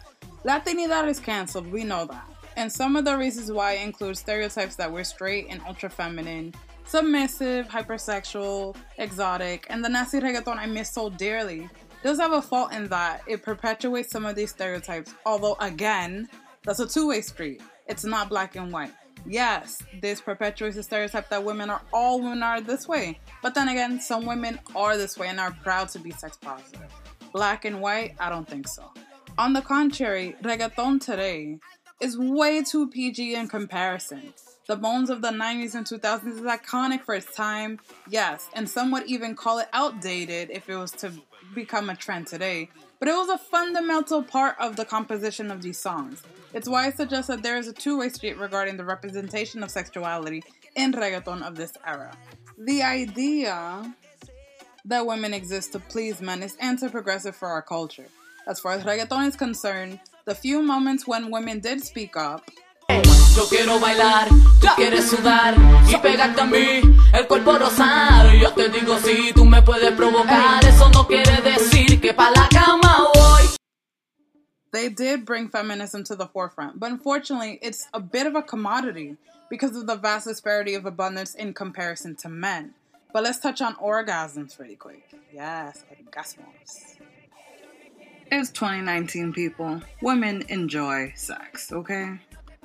Latinidad 0.45 1.09
is 1.09 1.21
canceled, 1.21 1.71
we 1.71 1.85
know 1.85 2.07
that. 2.07 2.28
And 2.57 2.71
some 2.71 2.97
of 2.97 3.04
the 3.04 3.16
reasons 3.16 3.52
why 3.52 3.75
include 3.75 4.18
stereotypes 4.18 4.75
that 4.76 4.92
we're 4.92 5.04
straight 5.04 5.47
and 5.49 5.61
ultra 5.66 5.88
feminine, 5.88 6.52
submissive, 6.87 7.68
hypersexual, 7.68 8.75
exotic, 8.99 9.66
and 9.71 9.85
the 9.85 9.88
nasty 9.88 10.18
reggaeton 10.18 10.57
I 10.57 10.66
miss 10.66 10.90
so 10.90 11.09
dearly 11.09 11.68
does 12.02 12.18
have 12.18 12.33
a 12.33 12.42
fault 12.42 12.73
in 12.73 12.88
that 12.88 13.23
it 13.28 13.42
perpetuates 13.42 14.11
some 14.11 14.26
of 14.26 14.35
these 14.35 14.50
stereotypes, 14.50 15.14
although, 15.25 15.57
again, 15.61 16.28
that's 16.68 16.80
a 16.80 16.87
two 16.87 17.08
way 17.08 17.22
street. 17.22 17.62
It's 17.87 18.04
not 18.04 18.28
black 18.28 18.54
and 18.54 18.70
white. 18.70 18.92
Yes, 19.25 19.82
this 20.02 20.20
perpetuates 20.20 20.76
the 20.76 20.82
stereotype 20.82 21.30
that 21.30 21.42
women 21.42 21.70
are 21.70 21.80
all 21.94 22.20
women 22.20 22.42
are 22.42 22.60
this 22.60 22.87
way. 22.87 23.18
But 23.42 23.54
then 23.54 23.68
again, 23.68 23.98
some 24.02 24.26
women 24.26 24.60
are 24.76 24.98
this 24.98 25.16
way 25.16 25.28
and 25.28 25.40
are 25.40 25.56
proud 25.62 25.88
to 25.90 25.98
be 25.98 26.10
sex 26.10 26.37
positive. 26.37 26.92
Black 27.32 27.64
and 27.64 27.80
white, 27.80 28.16
I 28.20 28.28
don't 28.28 28.46
think 28.46 28.68
so. 28.68 28.92
On 29.38 29.54
the 29.54 29.62
contrary, 29.62 30.37
reggaeton 30.42 31.00
today 31.02 31.58
is 32.02 32.18
way 32.18 32.62
too 32.62 32.90
PG 32.90 33.34
in 33.34 33.48
comparison. 33.48 34.34
The 34.66 34.76
bones 34.76 35.08
of 35.08 35.22
the 35.22 35.30
90s 35.30 35.75
and 35.75 35.87
2000s 35.87 36.26
is 36.26 36.40
iconic 36.40 37.02
for 37.02 37.14
its 37.14 37.34
time, 37.34 37.80
yes, 38.10 38.50
and 38.52 38.68
some 38.68 38.90
would 38.90 39.06
even 39.06 39.34
call 39.34 39.58
it 39.58 39.68
outdated 39.72 40.50
if 40.50 40.68
it 40.68 40.76
was 40.76 40.92
to 40.92 41.12
become 41.54 41.90
a 41.90 41.96
trend 41.96 42.26
today. 42.26 42.68
But 42.98 43.08
it 43.08 43.14
was 43.14 43.28
a 43.28 43.38
fundamental 43.38 44.22
part 44.22 44.56
of 44.58 44.76
the 44.76 44.84
composition 44.84 45.50
of 45.50 45.62
these 45.62 45.78
songs. 45.78 46.22
It's 46.52 46.68
why 46.68 46.86
I 46.86 46.90
suggest 46.90 47.28
that 47.28 47.42
there 47.42 47.58
is 47.58 47.68
a 47.68 47.72
two 47.72 47.98
way 47.98 48.08
street 48.08 48.38
regarding 48.38 48.76
the 48.76 48.84
representation 48.84 49.62
of 49.62 49.70
sexuality 49.70 50.42
in 50.74 50.92
reggaeton 50.92 51.42
of 51.42 51.56
this 51.56 51.74
era. 51.86 52.16
The 52.56 52.82
idea 52.82 53.94
that 54.84 55.06
women 55.06 55.34
exist 55.34 55.72
to 55.72 55.78
please 55.78 56.20
men 56.20 56.42
is 56.42 56.56
anti-progressive 56.60 57.36
for 57.36 57.48
our 57.48 57.62
culture. 57.62 58.06
As 58.46 58.58
far 58.58 58.72
as 58.72 58.84
reggaeton 58.84 59.28
is 59.28 59.36
concerned, 59.36 60.00
the 60.24 60.34
few 60.34 60.62
moments 60.62 61.06
when 61.06 61.30
women 61.30 61.60
did 61.60 61.84
speak 61.84 62.16
up, 62.16 62.50
Yo 63.38 63.49
quiero 63.49 63.78
bailar, 63.78 64.26
tú 64.61 64.66
quieres 64.75 65.09
sudar 65.09 65.54
y 65.88 65.97
pegarte 65.99 66.40
a 66.40 66.45
mí, 66.45 66.80
el 67.12 67.28
cuerpo 67.28 67.57
rosar. 67.57 68.35
Yo 68.35 68.52
te 68.52 68.68
digo 68.68 68.99
si 68.99 69.33
tú 69.33 69.45
me 69.45 69.62
puedes 69.62 69.92
provocar, 69.92 70.64
eso 70.64 70.90
no 70.90 71.07
quiere 71.07 71.40
decir 71.42 72.00
que 72.00 72.12
pa 72.12 72.33
la 72.33 72.49
cama 72.49 73.07
voy. 73.14 73.47
they 74.73 74.88
did 74.88 75.25
bring 75.25 75.49
feminism 75.49 76.02
to 76.02 76.16
the 76.16 76.26
forefront, 76.26 76.80
but 76.80 76.90
unfortunately, 76.90 77.61
it's 77.62 77.87
a 77.95 78.00
bit 78.00 78.26
of 78.26 78.35
a 78.35 78.42
commodity 78.42 79.16
because 79.49 79.76
of 79.76 79.87
the 79.87 79.95
vast 79.95 80.26
disparity 80.26 80.75
of 80.75 80.85
abundance 80.85 81.37
in 81.37 81.54
comparison 81.54 82.16
to 82.16 82.28
men. 82.28 82.75
But 83.12 83.23
let's 83.23 83.38
touch 83.38 83.62
on 83.62 83.76
orgasms 83.76 84.59
really 84.59 84.75
quick. 84.75 85.09
Yes, 85.33 85.85
orgasms. 85.92 86.97
It's 88.33 88.50
2019, 88.50 89.33
people. 89.33 89.80
Women 90.02 90.42
enjoy 90.49 91.12
sex, 91.14 91.71
okay? 91.73 92.18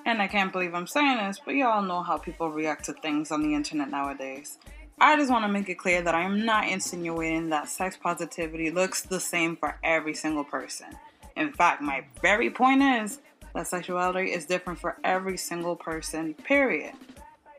And 0.06 0.22
I 0.22 0.28
can't 0.28 0.52
believe 0.52 0.74
I'm 0.74 0.88
saying 0.88 1.18
this, 1.18 1.40
but 1.44 1.56
y'all 1.56 1.82
know 1.82 2.04
how 2.04 2.18
people 2.18 2.50
react 2.50 2.86
to 2.86 2.94
things 2.94 3.32
on 3.32 3.42
the 3.42 3.54
internet 3.54 3.90
nowadays. 3.90 4.58
I 5.00 5.16
just 5.16 5.32
want 5.32 5.46
to 5.46 5.52
make 5.52 5.70
it 5.70 5.76
clear 5.76 6.02
that 6.02 6.14
I 6.14 6.22
am 6.22 6.46
not 6.46 6.68
insinuating 6.68 7.50
that 7.50 7.70
sex 7.70 7.98
positivity 7.98 8.70
looks 8.70 9.02
the 9.02 9.20
same 9.20 9.56
for 9.56 9.78
every 9.84 10.14
single 10.14 10.44
person. 10.44 10.88
In 11.36 11.52
fact, 11.54 11.82
my 11.82 12.06
very 12.22 12.50
point 12.50 12.84
is 12.84 13.20
that 13.56 13.68
sexuality 13.68 14.32
is 14.32 14.46
different 14.46 14.80
for 14.80 14.98
every 15.04 15.38
single 15.38 15.76
person, 15.76 16.34
period. 16.34 16.94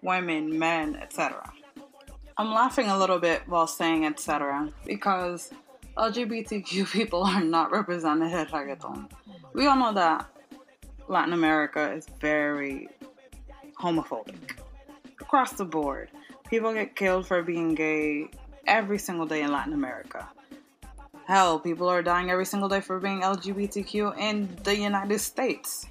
Women, 0.02 0.58
men, 0.58 0.96
etc. 0.96 1.50
I'm 2.36 2.50
laughing 2.52 2.88
a 2.88 2.98
little 2.98 3.18
bit 3.18 3.42
while 3.46 3.66
saying 3.66 4.04
etc. 4.04 4.70
because 4.84 5.50
LGBTQ 5.96 6.90
people 6.92 7.22
are 7.22 7.42
not 7.42 7.70
represented 7.70 8.32
at 8.32 8.50
reggaeton. 8.50 9.10
We 9.54 9.66
all 9.66 9.76
know 9.76 9.94
that 9.94 10.26
Latin 11.08 11.34
America 11.34 11.92
is 11.92 12.06
very 12.20 12.88
homophobic 13.78 14.56
across 15.20 15.52
the 15.52 15.64
board. 15.64 16.10
People 16.48 16.72
get 16.72 16.96
killed 16.96 17.26
for 17.26 17.42
being 17.42 17.74
gay 17.74 18.28
every 18.66 18.98
single 18.98 19.26
day 19.26 19.42
in 19.42 19.52
Latin 19.52 19.72
America. 19.72 20.28
Hell, 21.26 21.58
people 21.58 21.88
are 21.88 22.02
dying 22.02 22.30
every 22.30 22.46
single 22.46 22.68
day 22.68 22.80
for 22.80 23.00
being 23.00 23.22
LGBTQ 23.22 24.18
in 24.18 24.48
the 24.62 24.76
United 24.76 25.18
States. 25.20 25.86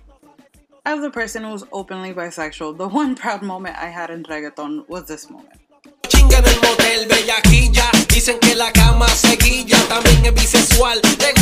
As 0.86 1.04
a 1.04 1.10
person 1.10 1.44
who's 1.44 1.64
openly 1.72 2.14
bisexual, 2.14 2.78
the 2.78 2.88
one 2.88 3.16
proud 3.22 3.42
moment 3.42 3.78
I 3.78 3.88
had 3.88 4.10
in 4.10 4.24
reggaeton 4.24 4.88
was 4.88 5.06
this 5.06 5.30
moment. 5.30 5.60
Dicen 8.14 8.40
que 8.40 8.56
la 8.56 8.72
cama. 8.72 9.08
También 9.90 10.26
es 10.26 10.34
bisexual, 10.34 11.02
le 11.04 11.34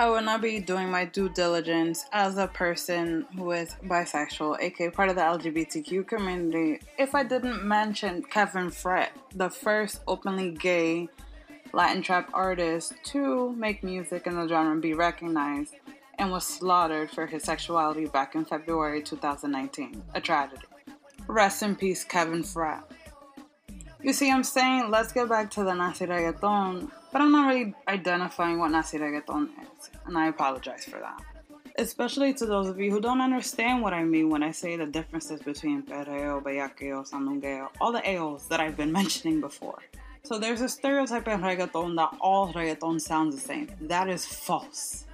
I 0.00 0.08
would 0.08 0.24
not 0.24 0.40
be 0.40 0.60
doing 0.60 0.90
my 0.90 1.04
due 1.04 1.28
diligence 1.28 2.06
as 2.10 2.38
a 2.38 2.46
person 2.46 3.26
who 3.36 3.50
is 3.50 3.76
bisexual, 3.84 4.58
aka 4.58 4.88
part 4.88 5.10
of 5.10 5.16
the 5.16 5.20
LGBTQ 5.20 6.08
community, 6.08 6.80
if 6.96 7.14
I 7.14 7.22
didn't 7.22 7.62
mention 7.62 8.22
Kevin 8.22 8.70
Fret, 8.70 9.12
the 9.34 9.50
first 9.50 10.00
openly 10.08 10.52
gay 10.52 11.10
Latin 11.74 12.00
trap 12.00 12.30
artist 12.32 12.94
to 13.12 13.52
make 13.52 13.84
music 13.84 14.26
in 14.26 14.36
the 14.36 14.48
genre 14.48 14.72
and 14.72 14.80
be 14.80 14.94
recognized, 14.94 15.74
and 16.18 16.30
was 16.30 16.46
slaughtered 16.46 17.10
for 17.10 17.26
his 17.26 17.42
sexuality 17.42 18.06
back 18.06 18.34
in 18.34 18.46
February 18.46 19.02
2019. 19.02 20.02
A 20.14 20.20
tragedy. 20.22 20.62
Rest 21.26 21.62
in 21.62 21.76
peace, 21.76 22.04
Kevin 22.04 22.42
Fret. 22.42 22.90
You 24.02 24.14
see, 24.14 24.30
I'm 24.30 24.44
saying 24.44 24.90
let's 24.90 25.12
get 25.12 25.28
back 25.28 25.50
to 25.50 25.62
the 25.62 25.74
Nazi 25.74 26.06
reggaeton, 26.06 26.90
but 27.12 27.20
I'm 27.20 27.32
not 27.32 27.48
really 27.48 27.74
identifying 27.88 28.58
what 28.58 28.70
Nazi 28.70 28.98
reggaeton 28.98 29.48
is, 29.62 29.90
and 30.06 30.16
I 30.16 30.28
apologize 30.28 30.84
for 30.84 30.98
that. 30.98 31.20
Especially 31.76 32.34
to 32.34 32.46
those 32.46 32.68
of 32.68 32.78
you 32.78 32.90
who 32.90 33.00
don't 33.00 33.20
understand 33.20 33.82
what 33.82 33.92
I 33.92 34.04
mean 34.04 34.28
when 34.28 34.42
I 34.42 34.50
say 34.50 34.76
the 34.76 34.86
differences 34.86 35.40
between 35.40 35.82
perreo, 35.82 36.42
bellaqueo, 36.42 37.08
sandungueo, 37.08 37.68
all 37.80 37.92
the 37.92 38.00
AOs 38.00 38.48
that 38.48 38.60
I've 38.60 38.76
been 38.76 38.92
mentioning 39.00 39.40
before. 39.40 39.78
So 40.22 40.38
there's 40.38 40.60
a 40.60 40.68
stereotype 40.68 41.26
in 41.28 41.40
reggaeton 41.40 41.96
that 41.96 42.16
all 42.20 42.52
reggaeton 42.52 43.00
sounds 43.00 43.34
the 43.34 43.40
same. 43.40 43.68
That 43.80 44.08
is 44.08 44.26
false. 44.26 45.06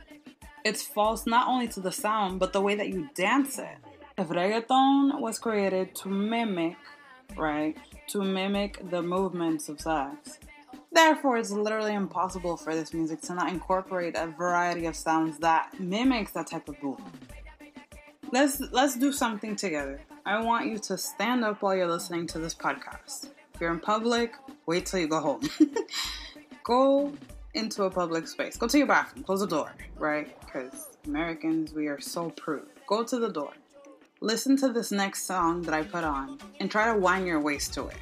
It's 0.65 0.83
false 0.83 1.27
not 1.27 1.47
only 1.47 1.69
to 1.69 1.81
the 1.81 1.93
sound, 1.93 2.41
but 2.41 2.53
the 2.53 2.61
way 2.61 2.75
that 2.75 2.89
you 2.89 3.09
dance 3.15 3.59
it. 3.59 3.79
If 4.19 4.29
reggaeton 4.29 5.21
was 5.21 5.39
created 5.39 5.95
to 5.97 6.09
mimic, 6.09 6.77
right, 7.37 7.77
to 8.09 8.23
mimic 8.23 8.91
the 8.91 9.03
movements 9.03 9.69
of 9.69 9.81
sex, 9.81 10.39
therefore 10.93 11.39
it's 11.39 11.51
literally 11.51 11.95
impossible 11.95 12.57
for 12.57 12.75
this 12.75 12.93
music 12.95 13.21
to 13.23 13.35
not 13.35 13.49
incorporate 13.49 14.15
a 14.17 14.27
variety 14.27 14.87
of 14.87 14.97
sounds 14.97 15.39
that 15.39 15.79
mimics 15.79 16.33
that 16.33 16.47
type 16.47 16.69
of 16.69 16.83
movement. 16.83 17.15
Let's 18.33 18.61
let's 18.73 18.97
do 18.97 19.13
something 19.13 19.55
together. 19.57 20.01
I 20.25 20.43
want 20.43 20.67
you 20.67 20.79
to 20.79 20.99
stand 20.99 21.45
up 21.45 21.63
while 21.63 21.77
you're 21.77 21.87
listening 21.87 22.27
to 22.29 22.39
this 22.39 22.55
podcast. 22.55 23.29
If 23.55 23.61
you're 23.61 23.73
in 23.73 23.79
public, 23.79 24.35
wait 24.67 24.87
till 24.87 24.99
you 24.99 25.07
go 25.07 25.21
home. 25.21 25.43
go 26.65 27.13
into 27.55 27.85
a 27.85 27.91
public 27.91 28.27
space. 28.27 28.57
Go 28.57 28.67
to 28.67 28.79
your 28.79 28.87
bathroom. 28.87 29.25
Close 29.25 29.41
the 29.41 29.47
door, 29.47 29.73
right? 29.97 30.39
Because 30.41 30.89
Americans, 31.07 31.73
we 31.73 31.87
are 31.87 32.01
so 32.01 32.31
prude. 32.31 32.67
Go 32.87 33.05
to 33.05 33.19
the 33.19 33.29
door. 33.29 33.53
Listen 34.21 34.57
to 34.59 34.69
this 34.73 34.91
next 34.91 35.25
song 35.25 35.63
that 35.63 35.75
I 35.75 35.83
put 35.83 36.05
on 36.05 36.39
and 36.61 36.71
try 36.71 36.93
to 36.93 36.99
wind 36.99 37.27
your 37.27 37.41
waist 37.41 37.73
to 37.75 37.87
it. 37.87 37.97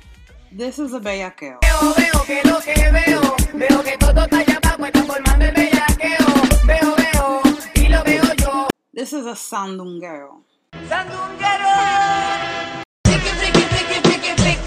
This 0.57 0.79
is 0.79 0.93
a 0.95 1.01
bellaqueo. 1.01 1.59
Veo 1.97 2.25
que 2.25 2.41
lo 2.45 2.61
que 2.61 2.91
veo, 2.93 3.21
veo 3.55 3.83
que 3.83 3.99
todo 3.99 4.23
está 4.23 4.39
allá 4.39 4.61
abajo, 4.63 4.87
está 4.87 5.03
formando 5.03 5.45
el 5.47 5.53
bellaqueo. 5.53 6.27
Veo, 6.65 6.95
veo, 6.95 7.43
y 7.75 7.89
lo 7.89 8.05
veo 8.05 8.23
yo. 8.35 8.69
This 8.93 9.15
is 9.15 9.27
a 9.27 9.35
sandungueo. 9.35 10.45
Sandunguero. 10.89 11.75
Friki, 13.05 13.31
friki, 13.31 13.63
friki, 13.63 14.01
friki, 14.01 14.31
friki, 14.37 14.65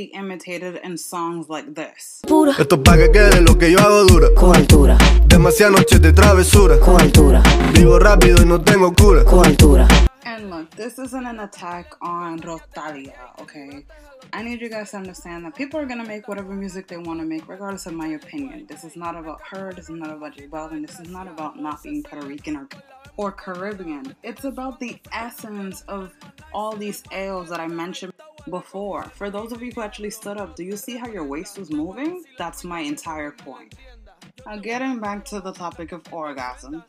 be 0.00 0.10
imitated 0.14 0.80
in 0.82 0.96
songs 0.96 1.48
like 1.50 1.74
this. 1.74 2.22
Esto 2.58 2.82
pa' 2.82 2.96
que 2.96 3.10
quede 3.12 3.40
lo 3.42 3.54
que 3.58 3.70
yo 3.70 3.78
hago 3.78 4.04
dura. 4.06 4.28
Con 4.34 4.56
altura, 4.56 4.96
Demasiadas 5.26 5.76
noches 5.78 6.00
de 6.00 6.12
travesura. 6.12 6.78
con 6.80 6.98
altura, 7.00 7.42
Vivo 7.74 7.98
rápido 7.98 8.42
y 8.42 8.46
no 8.46 8.58
tengo 8.62 8.92
cura. 8.94 9.24
con 9.24 9.44
altura. 9.44 9.86
And 10.24 10.48
look, 10.50 10.70
this 10.70 10.98
isn't 10.98 11.26
an 11.26 11.40
attack 11.40 11.86
on 12.00 12.38
Rosalía, 12.40 13.14
okay? 13.40 13.84
I 14.32 14.42
need 14.42 14.60
you 14.60 14.68
guys 14.70 14.90
to 14.92 14.96
understand 14.98 15.44
that 15.44 15.54
people 15.54 15.78
are 15.80 15.86
gonna 15.86 16.04
make 16.06 16.28
whatever 16.28 16.54
music 16.54 16.86
they 16.86 16.96
wanna 16.98 17.24
make, 17.24 17.46
regardless 17.48 17.86
of 17.86 17.92
my 17.94 18.08
opinion. 18.14 18.66
This 18.68 18.84
is 18.84 18.96
not 18.96 19.16
about 19.16 19.40
her, 19.50 19.72
this 19.74 19.90
is 19.90 19.96
not 19.96 20.10
about 20.10 20.34
J 20.36 20.46
Balvin, 20.46 20.86
this 20.86 20.98
is 21.00 21.08
not 21.08 21.26
about 21.26 21.58
not 21.58 21.82
being 21.82 22.02
Puerto 22.02 22.26
Rican 22.26 22.56
or, 22.56 22.66
or 23.16 23.32
Caribbean. 23.32 24.14
It's 24.22 24.44
about 24.44 24.78
the 24.80 24.98
essence 25.12 25.82
of 25.88 26.10
all 26.54 26.74
these 26.76 27.02
ales 27.12 27.48
that 27.50 27.60
I 27.60 27.66
mentioned 27.68 28.12
before. 28.48 29.04
For 29.04 29.30
those 29.30 29.52
of 29.52 29.62
you 29.62 29.72
who 29.74 29.80
actually 29.80 30.10
stood 30.10 30.38
up, 30.38 30.56
do 30.56 30.64
you 30.64 30.76
see 30.76 30.96
how 30.96 31.08
your 31.08 31.24
waist 31.24 31.58
was 31.58 31.70
moving? 31.70 32.24
That's 32.38 32.64
my 32.64 32.80
entire 32.80 33.32
point. 33.32 33.74
Now, 34.46 34.56
getting 34.56 34.98
back 34.98 35.24
to 35.26 35.40
the 35.40 35.52
topic 35.52 35.92
of 35.92 36.02
orgasms. 36.04 36.84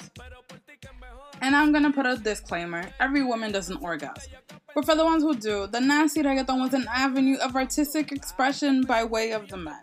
And 1.41 1.55
I'm 1.55 1.71
gonna 1.71 1.91
put 1.91 2.05
a 2.05 2.17
disclaimer 2.17 2.89
every 2.99 3.23
woman 3.23 3.51
doesn't 3.51 3.81
orgasm. 3.81 4.31
But 4.73 4.85
for 4.85 4.95
the 4.95 5.03
ones 5.03 5.23
who 5.23 5.35
do, 5.35 5.67
the 5.67 5.81
nasty 5.81 6.21
reggaeton 6.21 6.61
was 6.61 6.73
an 6.73 6.85
avenue 6.87 7.37
of 7.37 7.55
artistic 7.55 8.11
expression 8.11 8.83
by 8.83 9.03
way 9.03 9.31
of 9.31 9.47
the 9.49 9.57
men. 9.57 9.81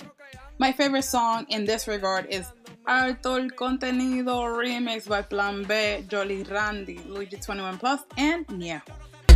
My 0.58 0.72
favorite 0.72 1.02
song 1.02 1.46
in 1.50 1.64
this 1.64 1.87
regard 1.87 2.26
is 2.30 2.46
Alto 2.87 3.34
el 3.34 3.50
Contenido 3.50 4.46
remix 4.57 5.07
by 5.07 5.22
Plan 5.22 5.62
B, 5.64 6.04
Jowell 6.09 6.50
Randy, 6.50 6.98
Luigi 7.07 7.37
21 7.37 7.76
Plus, 7.76 8.00
and 8.16 8.46
Ñejo. 8.46 8.94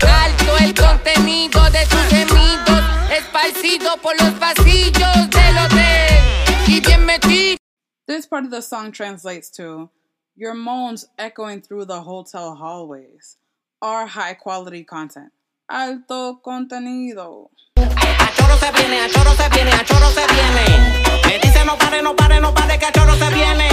Alto 0.08 0.56
el 0.58 0.74
contenido 0.74 1.60
de 1.70 1.86
tus 1.86 2.04
gemidos, 2.10 2.82
esparcido 3.10 3.96
por 3.98 4.14
los 4.20 4.32
pasillos 4.34 5.30
del 5.30 5.58
hotel. 5.58 6.20
Y 6.66 6.80
bien 6.80 7.04
metido. 7.04 7.58
This 8.06 8.26
part 8.26 8.44
of 8.44 8.50
the 8.50 8.62
song 8.62 8.92
translates 8.92 9.50
to 9.52 9.90
Your 10.34 10.54
moans 10.54 11.06
echoing 11.18 11.60
through 11.60 11.84
the 11.84 12.00
hotel 12.00 12.54
hallways 12.54 13.36
are 13.82 14.06
high 14.06 14.32
quality 14.32 14.82
content. 14.82 15.30
Alto 15.68 16.40
contenido. 16.42 17.50
A 17.76 18.32
choro 18.34 18.56
se 18.56 18.72
viene, 18.72 19.04
a 19.04 19.08
choro 19.08 19.34
se 19.36 19.48
viene, 19.50 19.70
a 19.72 19.84
choro 19.84 20.08
se 20.10 20.26
viene. 20.32 21.28
Me 21.28 21.38
dice 21.38 21.64
no 21.66 21.76
pare, 21.76 22.00
no 22.00 22.14
pare, 22.14 22.40
no 22.40 22.52
pare, 22.54 22.78
que 22.78 22.86
a 22.86 22.92
choro 22.92 23.14
se 23.18 23.28
viene. 23.34 23.68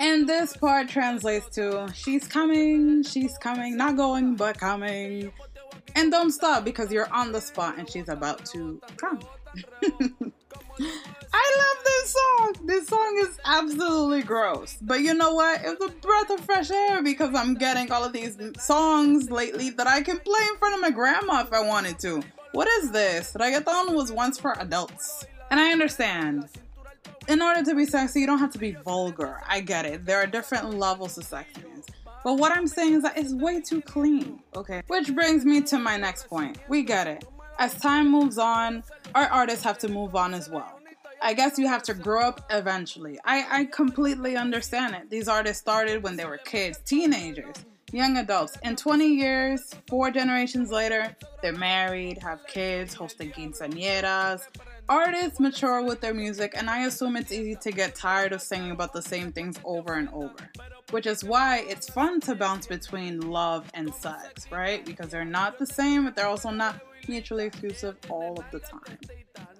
And 0.00 0.28
this 0.28 0.56
part 0.56 0.88
translates 0.88 1.48
to 1.54 1.86
She's 1.94 2.26
coming, 2.26 3.04
she's 3.04 3.38
coming, 3.38 3.76
not 3.76 3.96
going, 3.96 4.34
but 4.34 4.58
coming. 4.58 5.30
And 5.94 6.10
don't 6.10 6.30
stop 6.30 6.64
because 6.64 6.92
you're 6.92 7.12
on 7.12 7.32
the 7.32 7.40
spot 7.40 7.78
and 7.78 7.88
she's 7.88 8.08
about 8.08 8.44
to 8.46 8.80
come. 8.96 9.20
I 11.32 11.56
love 11.58 11.84
this 11.84 12.12
song. 12.12 12.66
This 12.66 12.86
song 12.86 13.18
is 13.22 13.38
absolutely 13.44 14.22
gross. 14.22 14.76
But 14.82 15.00
you 15.00 15.14
know 15.14 15.32
what? 15.34 15.60
It's 15.64 15.82
a 15.82 15.88
breath 15.88 16.30
of 16.30 16.40
fresh 16.40 16.70
air 16.70 17.02
because 17.02 17.34
I'm 17.34 17.54
getting 17.54 17.90
all 17.90 18.04
of 18.04 18.12
these 18.12 18.36
songs 18.58 19.30
lately 19.30 19.70
that 19.70 19.86
I 19.86 20.02
can 20.02 20.18
play 20.18 20.40
in 20.50 20.58
front 20.58 20.74
of 20.74 20.80
my 20.80 20.90
grandma 20.90 21.42
if 21.42 21.52
I 21.52 21.66
wanted 21.66 21.98
to. 22.00 22.22
What 22.52 22.68
is 22.68 22.90
this? 22.90 23.32
Reggaeton 23.32 23.94
was 23.94 24.12
once 24.12 24.38
for 24.38 24.54
adults. 24.58 25.26
And 25.50 25.60
I 25.60 25.72
understand. 25.72 26.48
In 27.28 27.42
order 27.42 27.62
to 27.64 27.74
be 27.74 27.86
sexy, 27.86 28.20
you 28.20 28.26
don't 28.26 28.38
have 28.38 28.52
to 28.52 28.58
be 28.58 28.72
vulgar. 28.72 29.42
I 29.48 29.60
get 29.60 29.84
it. 29.84 30.04
There 30.06 30.18
are 30.18 30.26
different 30.26 30.74
levels 30.74 31.18
of 31.18 31.24
sexiness. 31.24 31.86
But 32.26 32.38
what 32.38 32.50
I'm 32.50 32.66
saying 32.66 32.94
is 32.94 33.02
that 33.04 33.16
it's 33.16 33.32
way 33.32 33.60
too 33.60 33.80
clean. 33.80 34.40
Okay. 34.56 34.82
Which 34.88 35.14
brings 35.14 35.44
me 35.44 35.60
to 35.60 35.78
my 35.78 35.96
next 35.96 36.28
point. 36.28 36.58
We 36.68 36.82
get 36.82 37.06
it. 37.06 37.24
As 37.60 37.78
time 37.80 38.10
moves 38.10 38.36
on, 38.36 38.82
our 39.14 39.26
artists 39.26 39.62
have 39.62 39.78
to 39.78 39.88
move 39.88 40.16
on 40.16 40.34
as 40.34 40.50
well. 40.50 40.80
I 41.22 41.34
guess 41.34 41.56
you 41.56 41.68
have 41.68 41.84
to 41.84 41.94
grow 41.94 42.22
up 42.22 42.44
eventually. 42.50 43.16
I, 43.24 43.60
I 43.60 43.64
completely 43.66 44.36
understand 44.36 44.96
it. 44.96 45.08
These 45.08 45.28
artists 45.28 45.60
started 45.60 46.02
when 46.02 46.16
they 46.16 46.24
were 46.24 46.38
kids, 46.38 46.80
teenagers, 46.84 47.54
young 47.92 48.16
adults. 48.16 48.58
In 48.64 48.74
20 48.74 49.06
years, 49.06 49.72
four 49.86 50.10
generations 50.10 50.72
later, 50.72 51.14
they're 51.42 51.52
married, 51.52 52.18
have 52.18 52.44
kids, 52.48 52.92
hosting 52.92 53.30
quinceañeras. 53.30 54.42
Artists 54.88 55.38
mature 55.38 55.80
with 55.80 56.00
their 56.00 56.14
music, 56.14 56.54
and 56.56 56.68
I 56.68 56.86
assume 56.86 57.14
it's 57.14 57.30
easy 57.30 57.54
to 57.54 57.70
get 57.70 57.94
tired 57.94 58.32
of 58.32 58.42
singing 58.42 58.72
about 58.72 58.92
the 58.92 59.02
same 59.02 59.30
things 59.30 59.60
over 59.64 59.94
and 59.94 60.08
over. 60.08 60.34
Which 60.90 61.06
is 61.06 61.24
why 61.24 61.64
it's 61.68 61.88
fun 61.90 62.20
to 62.22 62.34
bounce 62.34 62.66
between 62.66 63.20
love 63.20 63.68
and 63.74 63.92
sex, 63.92 64.50
right? 64.52 64.84
Because 64.84 65.10
they're 65.10 65.24
not 65.24 65.58
the 65.58 65.66
same, 65.66 66.04
but 66.04 66.14
they're 66.14 66.28
also 66.28 66.50
not 66.50 66.80
mutually 67.08 67.46
exclusive 67.46 67.96
all 68.08 68.38
of 68.38 68.44
the 68.52 68.60
time. 68.60 68.98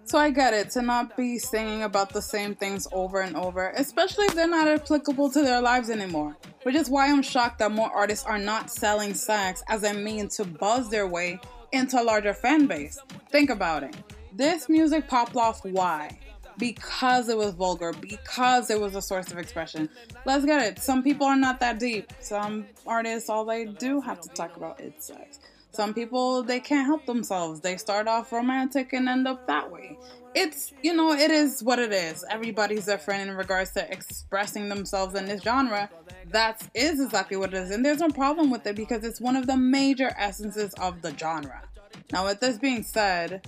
So 0.05 0.19
I 0.19 0.31
get 0.31 0.55
it 0.55 0.71
to 0.71 0.83
not 0.83 1.17
be 1.17 1.37
singing 1.39 1.83
about 1.83 2.11
the 2.11 2.23
same 2.23 2.55
things 2.55 2.87
over 2.93 3.23
and 3.23 3.37
over, 3.37 3.71
especially 3.77 4.27
if 4.27 4.35
they're 4.37 4.47
not 4.47 4.69
applicable 4.69 5.31
to 5.33 5.43
their 5.43 5.61
lives 5.61 5.91
anymore. 5.91 6.37
Which 6.63 6.77
is 6.77 6.89
why 6.89 7.09
I'm 7.09 7.23
shocked 7.23 7.59
that 7.59 7.73
more 7.73 7.91
artists 7.91 8.25
are 8.25 8.39
not 8.39 8.71
selling 8.71 9.15
sex 9.15 9.65
as 9.69 9.83
a 9.83 9.95
means 9.95 10.37
to 10.37 10.45
buzz 10.45 10.89
their 10.91 11.09
way 11.09 11.41
into 11.73 12.01
a 12.01 12.05
larger 12.05 12.35
fan 12.35 12.67
base. 12.67 13.01
Think 13.31 13.51
about 13.51 13.83
it. 13.83 13.97
This 14.33 14.69
music 14.69 15.09
popped 15.09 15.35
off 15.35 15.65
why? 15.65 16.19
Because 16.59 17.29
it 17.29 17.37
was 17.37 17.55
vulgar, 17.55 17.93
because 17.93 18.71
it 18.71 18.81
was 18.81 18.95
a 18.95 19.03
source 19.03 19.31
of 19.31 19.39
expression. 19.39 19.89
Let's 20.25 20.45
get 20.45 20.63
it. 20.63 20.79
Some 20.79 21.03
people 21.03 21.27
are 21.27 21.37
not 21.37 21.61
that 21.61 21.79
deep. 21.79 22.13
Some 22.21 22.67
artists, 22.87 23.29
all 23.29 23.45
they 23.45 23.67
do 23.67 24.01
have 24.01 24.21
to 24.23 24.29
talk 24.31 24.57
about 24.57 24.81
is 24.81 24.93
sex. 24.99 25.39
Some 25.73 25.93
people, 25.93 26.43
they 26.43 26.59
can't 26.59 26.87
help 26.87 27.05
themselves. 27.05 27.61
They 27.61 27.77
start 27.77 28.09
off 28.09 28.33
romantic 28.33 28.95
and 28.95 29.09
end 29.09 29.29
up 29.29 29.47
that 29.47 29.71
way. 29.71 29.99
It's, 30.35 30.73
you 30.83 30.95
know, 30.95 31.13
it 31.13 31.31
is 31.31 31.63
what 31.63 31.79
it 31.79 31.93
is. 31.93 32.25
Everybody's 32.31 32.87
different 32.87 33.29
in 33.29 33.37
regards 33.37 33.73
to 33.73 33.91
expressing 33.93 34.71
themselves 34.71 35.15
in 35.15 35.27
this 35.27 35.43
genre. 35.43 35.91
That 36.31 36.67
is 36.75 37.01
exactly 37.01 37.37
what 37.37 37.53
it 37.53 37.59
is. 37.59 37.71
And 37.71 37.85
there's 37.85 38.01
no 38.01 38.09
problem 38.09 38.51
with 38.51 38.67
it 38.67 38.77
because 38.77 39.05
it's 39.05 39.21
one 39.21 39.37
of 39.37 39.47
the 39.47 39.57
major 39.57 40.15
essences 40.19 40.73
of 40.81 41.03
the 41.03 41.17
genre. 41.17 41.63
Now, 42.11 42.25
with 42.25 42.41
this 42.41 42.57
being 42.57 42.83
said, 42.83 43.47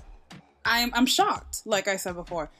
I'm, 0.64 0.90
I'm 0.94 1.06
shocked, 1.06 1.62
like 1.64 1.88
I 1.88 1.96
said 1.96 2.14
before. 2.14 2.50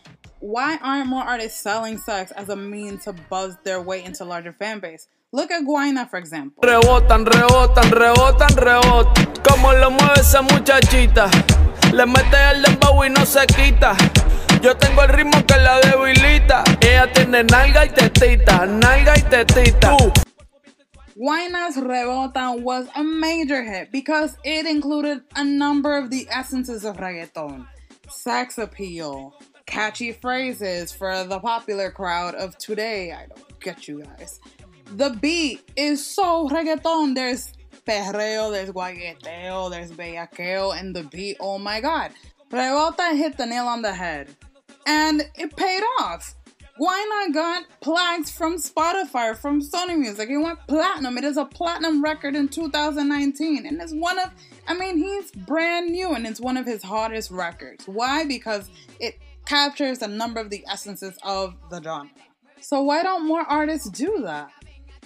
Why 0.41 0.79
aren't 0.81 1.09
more 1.09 1.25
artists 1.25 1.61
selling 1.61 1.99
sex 1.99 2.31
as 2.31 2.49
a 2.49 2.55
means 2.55 3.05
to 3.05 3.13
buzz 3.13 3.57
their 3.65 3.83
way 3.83 4.05
into 4.05 4.25
larger 4.25 4.53
fan 4.53 4.79
base? 4.79 5.09
Look 5.33 5.51
at 5.51 5.65
Guaynaa, 5.65 6.09
for 6.09 6.17
example. 6.17 6.63
Rebotan, 6.63 7.27
rebotan, 7.27 7.91
rebotan, 7.91 8.55
rebotan. 8.55 9.43
Como 9.43 9.73
lo 9.73 9.91
mueve 9.91 10.21
esa 10.21 10.43
muchachita. 10.43 11.29
Le 11.93 12.07
mete 12.07 12.37
el 12.55 12.63
dembow 12.63 13.03
y 13.03 13.09
no 13.09 13.25
se 13.25 13.47
quita. 13.47 13.97
Yo 14.63 14.77
tengo 14.77 15.03
el 15.03 15.09
ritmo 15.09 15.45
que 15.45 15.57
la 15.57 15.81
debilita. 15.81 16.63
Ella 16.83 17.13
tiene 17.13 17.43
nalga 17.43 17.87
y 17.87 17.89
tetita, 17.89 18.65
nalga 18.65 19.19
y 19.19 19.23
tetita. 19.23 19.97
Tú. 19.97 20.13
Guaynaa's 21.17 21.77
Rebota 21.77 22.57
was 22.57 22.87
a 22.95 23.03
major 23.03 23.65
hit 23.65 23.91
because 23.91 24.39
it 24.45 24.67
included 24.67 25.23
a 25.35 25.43
number 25.43 25.99
of 25.99 26.11
the 26.11 26.29
essences 26.31 26.85
of 26.85 26.99
reggaeton 26.99 27.67
sex 28.11 28.59
appeal, 28.59 29.35
catchy 29.69 30.13
phrases 30.13 30.91
for 30.93 31.25
the 31.25 31.39
popular 31.39 31.91
crowd 31.91 32.35
of 32.35 32.57
today. 32.59 33.13
I 33.13 33.27
don't 33.27 33.61
get 33.61 33.87
you 33.87 34.03
guys. 34.03 34.41
The 34.97 35.11
beat 35.21 35.71
is 35.77 36.05
so 36.05 36.49
reggaeton. 36.49 37.15
There's 37.15 37.53
perreo, 37.87 38.51
there's 38.51 38.71
guayeteo, 38.71 39.71
there's 39.71 39.93
bellaqueo, 39.93 40.79
and 40.79 40.97
the 40.97 41.05
beat, 41.05 41.37
oh 41.39 41.59
my 41.59 41.81
god. 41.81 42.13
Rebota 42.51 43.17
hit 43.17 43.37
the 43.37 43.45
nail 43.45 43.67
on 43.67 43.83
the 43.83 43.93
head. 43.93 44.35
And 44.87 45.29
it 45.35 45.55
paid 45.55 45.83
off. 46.01 46.35
Guaynaa 46.81 47.35
got 47.35 47.65
plaques 47.81 48.31
from 48.31 48.57
Spotify, 48.57 49.37
from 49.37 49.61
Sony 49.61 49.99
Music. 49.99 50.31
It 50.31 50.39
went 50.39 50.61
platinum. 50.67 51.19
It 51.19 51.25
is 51.25 51.37
a 51.37 51.45
platinum 51.45 52.03
record 52.03 52.37
in 52.37 52.49
2019. 52.49 53.67
And 53.67 53.83
it's 53.83 53.93
one 53.93 54.19
of, 54.19 54.31
I 54.67 54.75
mean, 54.75 54.97
he's 54.97 55.33
brand 55.33 55.91
new 55.91 56.15
and 56.15 56.27
it's 56.27 56.41
one 56.41 56.57
of 56.57 56.65
his 56.65 56.83
hottest 56.83 57.33
records. 57.33 57.87
Why? 57.89 58.25
Because 58.25 58.71
it 59.01 59.19
captures 59.49 60.03
a 60.03 60.09
number 60.09 60.41
of 60.41 60.51
the 60.51 60.63
essences 60.71 61.17
of 61.25 61.55
the 61.71 61.83
genre. 61.83 62.11
So 62.61 62.83
why 62.83 63.03
don't 63.03 63.27
more 63.27 63.41
artists 63.41 63.89
do 63.89 64.21
that? 64.23 64.51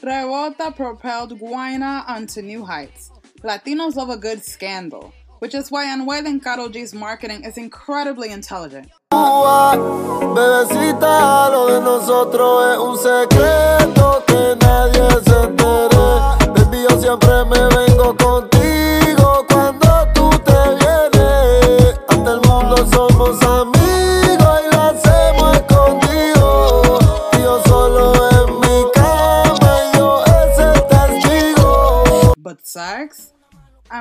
Rebota 0.01 0.75
propelled 0.75 1.39
Guaynaa 1.39 2.09
onto 2.09 2.43
new 2.43 2.65
heights. 2.65 3.13
Latinos 3.45 3.95
love 3.95 4.11
a 4.11 4.17
good 4.17 4.43
scandal, 4.43 5.13
which 5.39 5.55
is 5.55 5.71
why 5.71 5.87
Anuel 5.87 6.27
and 6.27 6.43
Karol 6.43 6.69
G's 6.69 6.93
marketing 6.93 7.45
is 7.45 7.57
incredibly 7.57 8.31
intelligent. 8.31 8.91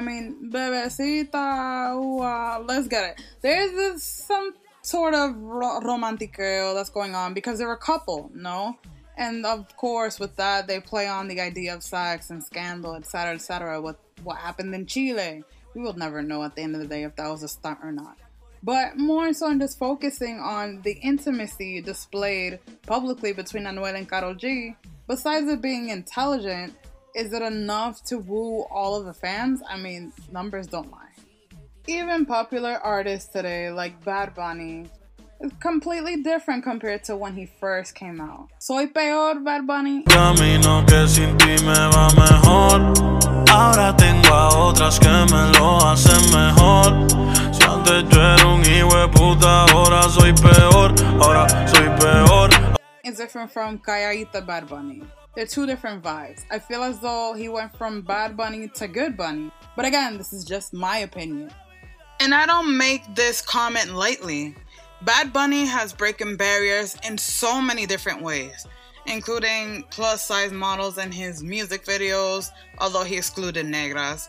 I 0.02 0.04
mean, 0.04 0.50
bebecita, 0.50 1.36
uh, 1.36 2.64
let's 2.64 2.88
get 2.88 3.12
it. 3.12 3.22
There's 3.42 3.72
this, 3.72 4.04
some 4.04 4.56
sort 4.82 5.14
of 5.14 5.38
ro- 5.38 5.80
romantiqueo 5.80 6.74
that's 6.74 6.90
going 6.90 7.14
on 7.14 7.36
because 7.36 7.60
they're 7.60 7.72
a 7.72 7.78
couple, 7.78 8.32
no? 8.34 8.80
And 9.16 9.46
of 9.46 9.78
course, 9.78 10.20
with 10.20 10.36
that, 10.38 10.66
they 10.66 10.80
play 10.80 11.08
on 11.08 11.28
the 11.28 11.40
idea 11.40 11.76
of 11.76 11.84
sex 11.84 12.32
and 12.32 12.44
scandal, 12.44 12.96
etc., 12.96 13.36
etc., 13.36 13.80
with 13.80 13.98
what 14.24 14.38
happened 14.38 14.74
in 14.74 14.88
Chile. 14.88 15.44
We 15.76 15.82
will 15.82 15.94
never 15.94 16.24
know 16.24 16.42
at 16.42 16.56
the 16.56 16.64
end 16.64 16.74
of 16.74 16.82
the 16.82 16.88
day 16.88 17.04
if 17.04 17.16
that 17.18 17.30
was 17.30 17.44
a 17.44 17.48
stunt 17.48 17.78
or 17.84 17.92
not. 17.92 18.18
But 18.64 18.98
more 18.98 19.32
so, 19.34 19.50
I'm 19.50 19.60
just 19.60 19.78
focusing 19.78 20.40
on 20.40 20.82
the 20.82 20.94
intimacy 20.94 21.80
displayed 21.80 22.58
publicly 22.88 23.34
between 23.34 23.66
Anuel 23.66 23.96
and 23.96 24.10
Karol 24.10 24.34
G. 24.34 24.76
Besides 25.08 25.48
it 25.48 25.62
being 25.62 25.90
intelligent, 25.90 26.74
is 27.16 27.34
it 27.34 27.42
enough 27.42 28.04
to 28.06 28.18
woo 28.18 28.62
all 28.72 28.96
of 28.96 29.06
the 29.06 29.14
fans? 29.14 29.62
I 29.68 29.78
mean, 29.78 30.14
numbers 30.32 30.68
don't 30.68 30.92
lie. 30.92 31.10
Even 31.88 32.26
popular 32.26 32.74
artists 32.74 33.32
today, 33.32 33.72
like 33.72 34.04
Bad 34.06 34.36
Bunny, 34.36 34.86
is 35.40 35.52
completely 35.60 36.22
different 36.22 36.64
compared 36.64 37.04
to 37.06 37.18
when 37.18 37.34
he 37.36 37.46
first 37.46 37.96
came 37.96 38.22
out. 38.22 38.50
Soy 38.60 38.88
peor, 38.88 39.40
Bad 39.40 39.66
Bunny. 39.66 40.04
Camino 40.04 40.86
que 40.86 41.08
sin 41.08 41.38
ti 41.38 41.58
me 41.66 41.74
va 41.94 42.10
mejor. 42.16 42.94
Ahora 43.50 43.96
tengo 43.98 44.34
a 44.34 44.70
otras 44.70 45.00
que 45.00 45.10
me 45.10 45.52
lo 45.58 45.80
hacen 45.80 46.22
mejor. 46.32 47.10
Si 47.54 47.64
antes 47.64 48.04
yo 48.10 48.22
era 48.22 48.48
un 48.48 48.62
hijo 48.62 48.96
de 48.96 49.08
puta, 49.10 49.66
ahora 49.66 50.04
soy 50.10 50.34
peor. 50.34 50.94
Ahora 51.22 51.48
soy 51.68 51.90
peor. 52.00 52.50
is 53.04 53.18
different 53.18 53.52
from 53.52 53.80
Calladita 53.80 54.46
Bad 54.46 54.70
Bunny. 54.70 55.04
They're 55.36 55.46
two 55.46 55.66
different 55.66 56.04
vibes. 56.04 56.44
I 56.52 56.60
feel 56.60 56.84
as 56.84 57.00
though 57.00 57.34
he 57.34 57.48
went 57.48 57.76
from 57.78 58.02
Bad 58.02 58.36
Bunny 58.36 58.68
to 58.68 58.88
Good 58.88 59.16
Bunny. 59.16 59.52
But 59.76 59.86
again, 59.86 60.18
this 60.18 60.34
is 60.34 60.44
just 60.44 60.74
my 60.74 60.98
opinion. 60.98 61.52
And 62.20 62.36
I 62.36 62.46
don't 62.46 62.78
make 62.78 63.16
this 63.16 63.42
comment 63.42 63.96
lightly. 63.96 64.56
Bad 65.04 65.32
Bunny 65.32 65.66
has 65.66 65.94
breaking 65.94 66.36
barriers 66.36 66.98
in 67.04 67.18
so 67.18 67.62
many 67.62 67.86
different 67.86 68.22
ways, 68.22 68.68
including 69.08 69.84
plus 69.90 70.22
size 70.24 70.52
models 70.52 70.98
in 70.98 71.12
his 71.12 71.42
music 71.42 71.86
videos, 71.86 72.52
although 72.78 73.04
he 73.04 73.18
excluded 73.18 73.66
negras, 73.66 74.28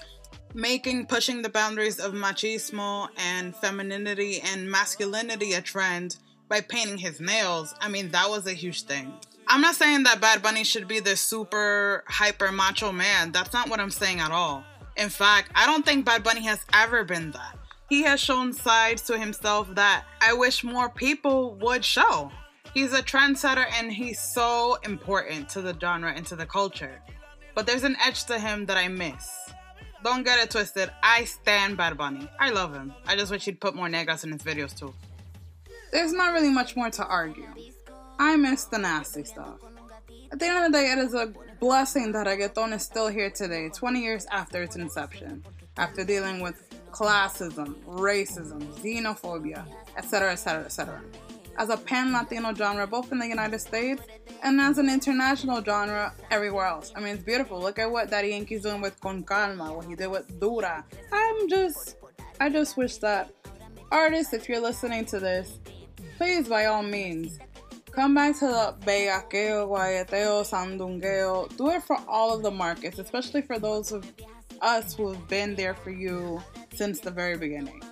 making 0.55 1.07
pushing 1.07 1.43
the 1.43 1.51
boundaries 1.51 1.99
of 1.99 2.15
machismo 2.15 3.09
and 3.19 3.55
femininity 3.57 4.41
and 4.41 4.71
masculinity 4.71 5.53
a 5.55 5.61
trend 5.61 6.17
by 6.49 6.61
painting 6.61 6.97
his 6.97 7.21
nails. 7.21 7.75
I 7.81 7.89
mean, 7.89 8.09
that 8.13 8.31
was 8.31 8.47
a 8.47 8.53
huge 8.53 8.85
thing. 8.85 9.13
I'm 9.53 9.61
not 9.61 9.75
saying 9.75 10.05
that 10.05 10.19
Bad 10.19 10.41
Bunny 10.41 10.65
should 10.65 10.89
be 10.89 10.99
this 10.99 11.21
super 11.21 12.05
hyper 12.09 12.51
macho 12.51 12.91
man. 12.91 13.33
That's 13.33 13.53
not 13.53 13.69
what 13.69 13.81
I'm 13.81 13.91
saying 13.91 14.19
at 14.19 14.31
all. 14.31 14.65
In 14.97 15.11
fact, 15.11 15.51
I 15.55 15.67
don't 15.67 15.85
think 15.85 16.07
Bad 16.07 16.25
Bunny 16.25 16.41
has 16.45 16.65
ever 16.73 17.05
been 17.05 17.33
that. 17.33 17.59
He 17.91 18.03
has 18.05 18.19
shown 18.19 18.55
sides 18.55 19.03
to 19.03 19.19
himself 19.19 19.69
that 19.75 20.05
I 20.23 20.33
wish 20.33 20.65
more 20.65 20.89
people 20.89 21.57
would 21.57 21.85
show. 21.85 22.33
He's 22.73 22.95
a 22.95 23.03
trendsetter 23.03 23.67
and 23.79 23.93
he's 23.93 24.19
so 24.19 24.79
important 24.85 25.51
to 25.51 25.61
the 25.61 25.77
genre 25.79 26.11
and 26.11 26.25
to 26.29 26.35
the 26.35 26.47
culture. 26.47 27.03
But 27.55 27.67
there's 27.67 27.85
an 27.85 27.99
edge 28.03 28.25
to 28.25 28.39
him 28.39 28.65
that 28.65 28.79
I 28.79 28.89
miss. 28.89 29.31
Don't 30.03 30.25
get 30.25 30.43
it 30.43 30.51
twisted. 30.51 30.91
I 31.03 31.25
stand 31.25 31.77
Bad 31.77 31.99
Bunny. 31.99 32.27
I 32.41 32.53
love 32.53 32.73
him. 32.73 32.95
I 33.07 33.17
just 33.17 33.31
wish 33.31 33.45
he'd 33.45 33.61
put 33.61 33.75
more 33.75 33.89
negras 33.89 34.25
in 34.25 34.33
his 34.33 34.41
videos 34.41 34.75
too. 34.75 34.95
There's 35.93 36.15
not 36.15 36.33
really 36.33 36.49
much 36.49 36.75
more 36.75 36.89
to 36.89 37.05
argue. 37.05 37.49
I 38.23 38.37
miss 38.37 38.67
the 38.67 38.79
nasty 38.79 39.25
stuff. 39.25 39.59
At 40.31 40.39
the 40.39 40.47
end 40.47 40.65
of 40.65 40.71
the 40.71 40.79
day, 40.79 40.93
it 40.93 40.99
is 40.99 41.13
a 41.13 41.33
blessing 41.59 42.13
that 42.13 42.29
reggaeton 42.29 42.73
is 42.73 42.85
still 42.85 43.09
here 43.09 43.31
today, 43.31 43.69
20 43.69 44.01
years 44.01 44.27
after 44.31 44.63
its 44.63 44.77
inception, 44.77 45.45
after 45.77 46.05
dealing 46.05 46.39
with 46.39 46.63
classism, 46.93 47.75
racism, 47.83 48.63
xenophobia, 48.75 49.67
etc., 49.97 50.31
etc., 50.31 50.65
etc. 50.67 51.03
As 51.59 51.69
a 51.69 51.77
pan 51.77 52.13
Latino 52.13 52.55
genre, 52.55 52.87
both 52.87 53.11
in 53.11 53.19
the 53.19 53.27
United 53.27 53.59
States 53.59 54.01
and 54.45 54.61
as 54.61 54.79
an 54.79 54.89
international 54.89 55.61
genre 55.61 56.15
everywhere 56.31 56.67
else. 56.67 56.93
I 56.95 57.01
mean, 57.01 57.15
it's 57.15 57.25
beautiful. 57.25 57.61
Look 57.61 57.81
at 57.81 57.91
what 57.91 58.09
Daddy 58.09 58.29
Yankee's 58.29 58.63
doing 58.63 58.81
with 58.81 59.01
Con 59.01 59.25
Calma, 59.25 59.75
what 59.75 59.87
he 59.87 59.97
did 59.97 60.07
with 60.07 60.39
Dura. 60.39 60.85
I'm 61.13 61.49
just, 61.49 61.97
I 62.39 62.51
just 62.51 62.77
wish 62.77 62.99
that 62.99 63.33
artists, 63.91 64.33
if 64.33 64.49
you're 64.49 64.61
listening 64.61 65.07
to 65.07 65.19
this, 65.19 65.59
please, 66.19 66.47
by 66.47 66.67
all 66.67 66.85
means, 66.85 67.41
come 67.93 68.15
back 68.15 68.39
to 68.39 68.47
the 68.47 68.75
bellaqueo, 68.85 69.69
guayeteo, 69.69 70.43
sandungueo. 70.43 71.55
Do 71.57 71.71
it 71.71 71.83
for 71.83 71.99
all 72.09 72.35
of 72.35 72.43
the 72.43 72.51
markets, 72.51 72.99
especially 72.99 73.43
for 73.43 73.59
those 73.59 73.93
of 73.93 74.05
us 74.61 74.95
who 74.95 75.13
have 75.13 75.29
been 75.29 75.55
there 75.55 75.75
for 75.75 75.91
you 75.91 76.43
since 76.75 77.01
the 77.01 77.11
very 77.11 77.37
beginning. 77.37 77.83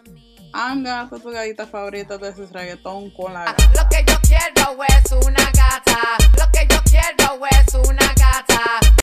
I'm 0.53 0.83
Gata, 0.83 1.19
tu 1.19 1.31
gatita 1.31 1.67
favorita. 1.67 2.19
This 2.21 2.39
is 2.39 2.51
Reggaeton 2.51 3.15
con 3.17 3.33
la 3.33 3.45
Gata. 3.45 3.71
Lo 3.77 3.89
que 3.89 4.05
yo 4.07 4.17
quiero 4.23 4.83
es 4.83 5.13
una 5.13 5.51
gata. 5.53 6.19
Lo 6.39 6.47
que 6.53 6.67
yo 6.69 6.81
quiero 6.85 7.47
es 7.47 7.75
una 7.75 8.15
gata. 8.15 8.91